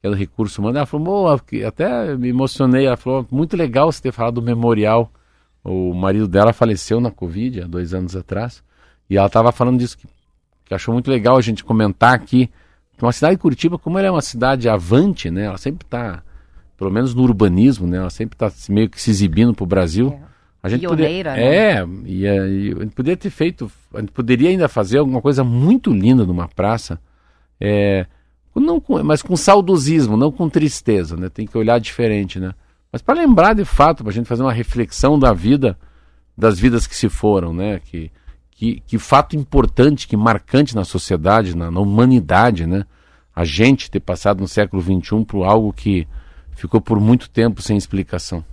[0.00, 4.00] que é do Recurso Humano, ela falou, até me emocionei, ela falou, muito legal você
[4.00, 5.12] ter falado do memorial.
[5.62, 8.64] O marido dela faleceu na Covid há dois anos atrás,
[9.10, 10.08] e ela estava falando disso, que,
[10.64, 12.48] que achou muito legal a gente comentar aqui,
[12.96, 15.44] que uma cidade de Curitiba, como ela é uma cidade avante, né?
[15.44, 16.22] Ela sempre está
[16.78, 17.98] pelo menos no urbanismo, né?
[17.98, 20.18] Ela sempre está meio que se exibindo para o Brasil.
[20.18, 20.35] É.
[20.66, 21.42] A gente Pioneira, poder...
[21.42, 21.56] né?
[21.56, 25.44] É, e, e, a gente poderia ter feito, a gente poderia ainda fazer alguma coisa
[25.44, 27.00] muito linda numa praça,
[27.60, 28.06] é,
[28.54, 31.28] não com, mas com saudosismo, não com tristeza, né?
[31.28, 32.52] Tem que olhar diferente, né?
[32.90, 35.78] Mas para lembrar de fato, para a gente fazer uma reflexão da vida,
[36.36, 37.80] das vidas que se foram, né?
[37.84, 38.10] Que,
[38.50, 42.84] que, que fato importante, que marcante na sociedade, na, na humanidade, né?
[43.34, 46.08] A gente ter passado no século XXI por algo que
[46.56, 48.44] ficou por muito tempo sem explicação.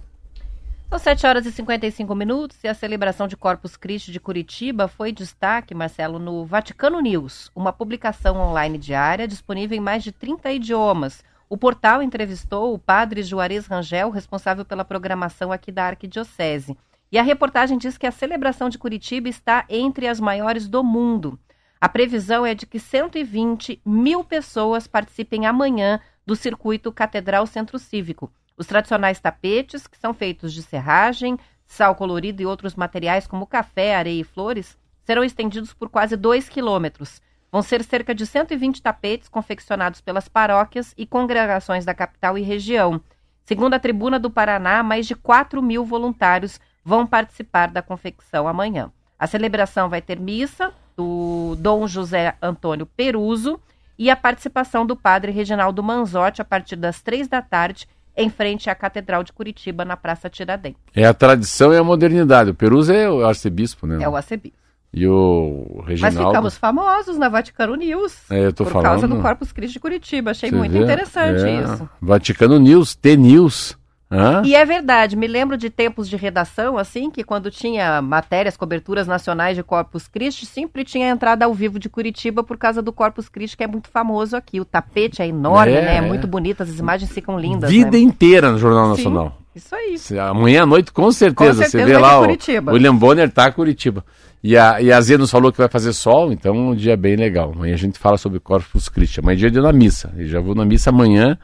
[0.94, 5.12] São 7 horas e 55 minutos e a celebração de Corpus Christi de Curitiba foi
[5.12, 11.24] destaque, Marcelo, no Vaticano News, uma publicação online diária disponível em mais de 30 idiomas.
[11.50, 16.78] O portal entrevistou o padre Juarez Rangel, responsável pela programação aqui da Arquidiocese.
[17.12, 21.40] E a reportagem diz que a celebração de Curitiba está entre as maiores do mundo.
[21.82, 28.32] A previsão é de que 120 mil pessoas participem amanhã do circuito Catedral Centro Cívico.
[28.58, 33.96] Os tradicionais tapetes, que são feitos de serragem, sal colorido e outros materiais como café,
[33.96, 37.22] areia e flores, serão estendidos por quase 2 quilômetros.
[37.52, 43.02] Vão ser cerca de 120 tapetes confeccionados pelas paróquias e congregações da capital e região.
[43.46, 48.92] Segundo a Tribuna do Paraná, mais de 4 mil voluntários vão participar da confecção amanhã.
[49.20, 53.60] A celebração vai ter missa do Dom José Antônio Peruso
[53.98, 58.70] e a participação do padre Reginaldo Manzotti a partir das três da tarde em frente
[58.70, 60.82] à Catedral de Curitiba, na Praça Tiradentes.
[60.96, 62.52] É a tradição e a modernidade.
[62.52, 64.04] O Peruso é o arcebispo, né?
[64.04, 64.58] É o arcebispo.
[64.94, 66.18] E o Reginaldo...
[66.18, 68.30] Mas ficamos famosos na Vaticano News.
[68.30, 68.86] É, eu tô por falando...
[68.86, 70.32] causa do Corpus Christi de Curitiba.
[70.32, 70.84] Achei Você muito vê?
[70.84, 71.64] interessante é.
[71.64, 71.90] isso.
[72.00, 73.76] Vaticano News, T-News.
[74.14, 74.44] Hã?
[74.46, 79.08] E é verdade, me lembro de tempos de redação, assim, que quando tinha matérias, coberturas
[79.08, 83.28] nacionais de Corpus Christi, sempre tinha entrada ao vivo de Curitiba por causa do Corpus
[83.28, 84.60] Christi, que é muito famoso aqui.
[84.60, 85.98] O tapete é enorme, é, né?
[85.98, 87.72] É muito bonito, as imagens ficam lindas.
[87.72, 88.00] Vida né?
[88.00, 89.40] inteira no Jornal Nacional.
[89.56, 90.20] Sim, isso aí.
[90.20, 94.06] Amanhã à noite, com certeza, com certeza você vê lá o William Bonner tá Curitiba.
[94.44, 97.16] E a, e a Zia nos falou que vai fazer sol, então um dia bem
[97.16, 97.54] legal.
[97.56, 99.22] Amanhã a gente fala sobre Corpus Christi.
[99.22, 100.14] Amanhã é dia de ir na missa.
[100.18, 101.38] E já vou na missa amanhã.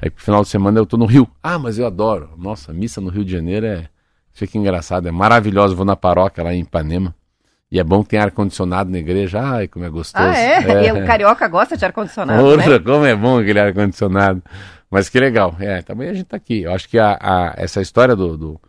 [0.00, 1.28] Aí pro final de semana eu tô no Rio.
[1.42, 2.30] Ah, mas eu adoro.
[2.36, 3.88] Nossa, missa no Rio de Janeiro é.
[4.32, 5.76] Fica engraçado, é maravilhoso.
[5.76, 7.14] Vou na paróquia lá em Ipanema.
[7.70, 9.40] E é bom que tem ar-condicionado na igreja.
[9.40, 10.24] Ai, como é gostoso.
[10.24, 10.62] Ah, é?
[10.62, 10.88] é.
[10.88, 12.56] E o carioca gosta de ar-condicionado.
[12.56, 12.78] Né?
[12.78, 14.42] como é bom aquele ar-condicionado.
[14.90, 15.56] Mas que legal.
[15.58, 16.62] É, também a gente tá aqui.
[16.62, 18.60] Eu acho que a, a essa história do, do,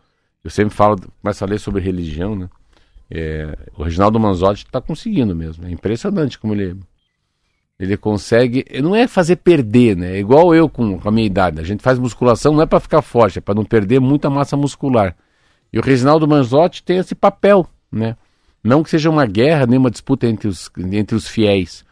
[0.42, 2.48] Eu sempre falo, começo a ler sobre religião, né?
[3.08, 5.66] É, o Reginaldo Manzotti está conseguindo mesmo.
[5.66, 6.76] É impressionante como ele
[7.78, 8.64] ele consegue.
[8.82, 10.16] Não é fazer perder, né?
[10.16, 11.60] É igual eu com, a minha idade.
[11.60, 14.56] A gente faz musculação não é para ficar forte, é para não perder muita massa
[14.56, 15.14] muscular.
[15.72, 18.16] E o Reginaldo Manzotti tem esse papel, né?
[18.64, 21.84] Não que seja uma guerra, nem uma disputa entre os, entre os fiéis,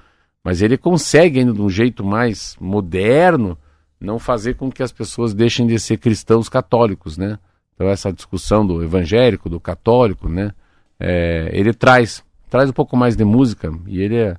[0.42, 3.56] mas ele consegue, ainda de um jeito mais moderno,
[4.00, 7.38] não fazer com que as pessoas deixem de ser cristãos católicos, né?
[7.74, 10.52] Então essa discussão do evangélico, do católico, né?
[10.98, 14.36] É, ele traz, traz um pouco mais de música e ele é,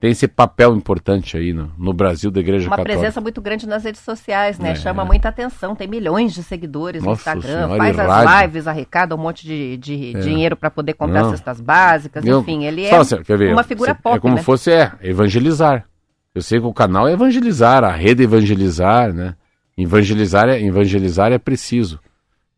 [0.00, 2.94] tem esse papel importante aí no, no Brasil da Igreja Uma Católica.
[2.94, 4.70] Uma presença muito grande nas redes sociais, né?
[4.70, 4.74] É.
[4.76, 8.46] Chama muita atenção, tem milhões de seguidores Nossa no Instagram, senhora, faz as rádio.
[8.46, 10.20] lives, arrecada um monte de, de é.
[10.20, 11.30] dinheiro para poder comprar Não.
[11.30, 14.42] cestas básicas, Eu, enfim, ele é ver, uma figura pop, É como né?
[14.42, 15.84] fosse é, evangelizar.
[16.32, 19.34] Eu sei que o canal é evangelizar, a rede é evangelizar, né?
[19.76, 21.98] Evangelizar é, evangelizar é preciso.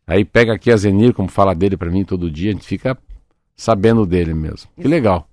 [0.05, 2.95] Aí pega aqui a Zenir, como fala dele para mim todo dia, a gente fica
[3.55, 4.69] sabendo dele mesmo.
[4.79, 5.27] Que legal.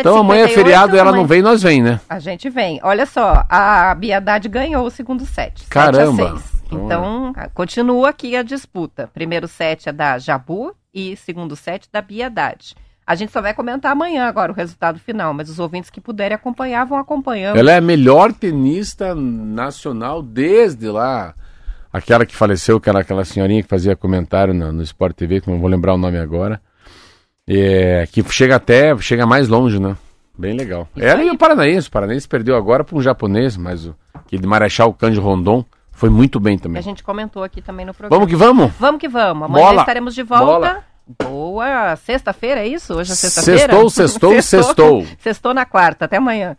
[0.00, 2.00] Então amanhã é feriado, ela não vem, nós vem, né?
[2.08, 2.80] A gente vem.
[2.82, 5.66] Olha só, a Biedade ganhou o segundo set.
[5.68, 6.40] Caramba!
[6.70, 9.08] Então, continua aqui a disputa.
[9.12, 12.74] Primeiro set é da Jabu e segundo set da Biedade.
[13.06, 16.34] A gente só vai comentar amanhã agora o resultado final, mas os ouvintes que puderem
[16.34, 17.56] acompanhar vão acompanhando.
[17.56, 21.34] Ela é a melhor tenista nacional desde lá.
[21.92, 25.48] Aquela que faleceu, que era aquela senhorinha que fazia comentário no, no Sport TV, que
[25.48, 26.60] não vou lembrar o nome agora.
[27.48, 29.96] É, que chega até, chega mais longe, né?
[30.36, 30.88] Bem legal.
[30.96, 31.28] Ela aí.
[31.28, 31.88] e o Paranaense.
[31.88, 33.94] O Paranaense perdeu agora para um japonês, mas o
[34.26, 36.78] que de Marechal Cândido Rondon Foi muito bem também.
[36.78, 38.18] a gente comentou aqui também no programa.
[38.18, 38.72] Vamos que vamos?
[38.78, 39.44] Vamos que vamos.
[39.44, 39.80] Amanhã Bola.
[39.82, 40.44] estaremos de volta.
[40.44, 40.84] Bola.
[41.22, 42.92] Boa sexta-feira, é isso?
[42.94, 43.60] Hoje é sexta-feira?
[43.60, 45.06] Sextou, sextou, sextou.
[45.20, 46.06] Sextou na quarta.
[46.06, 46.56] Até amanhã.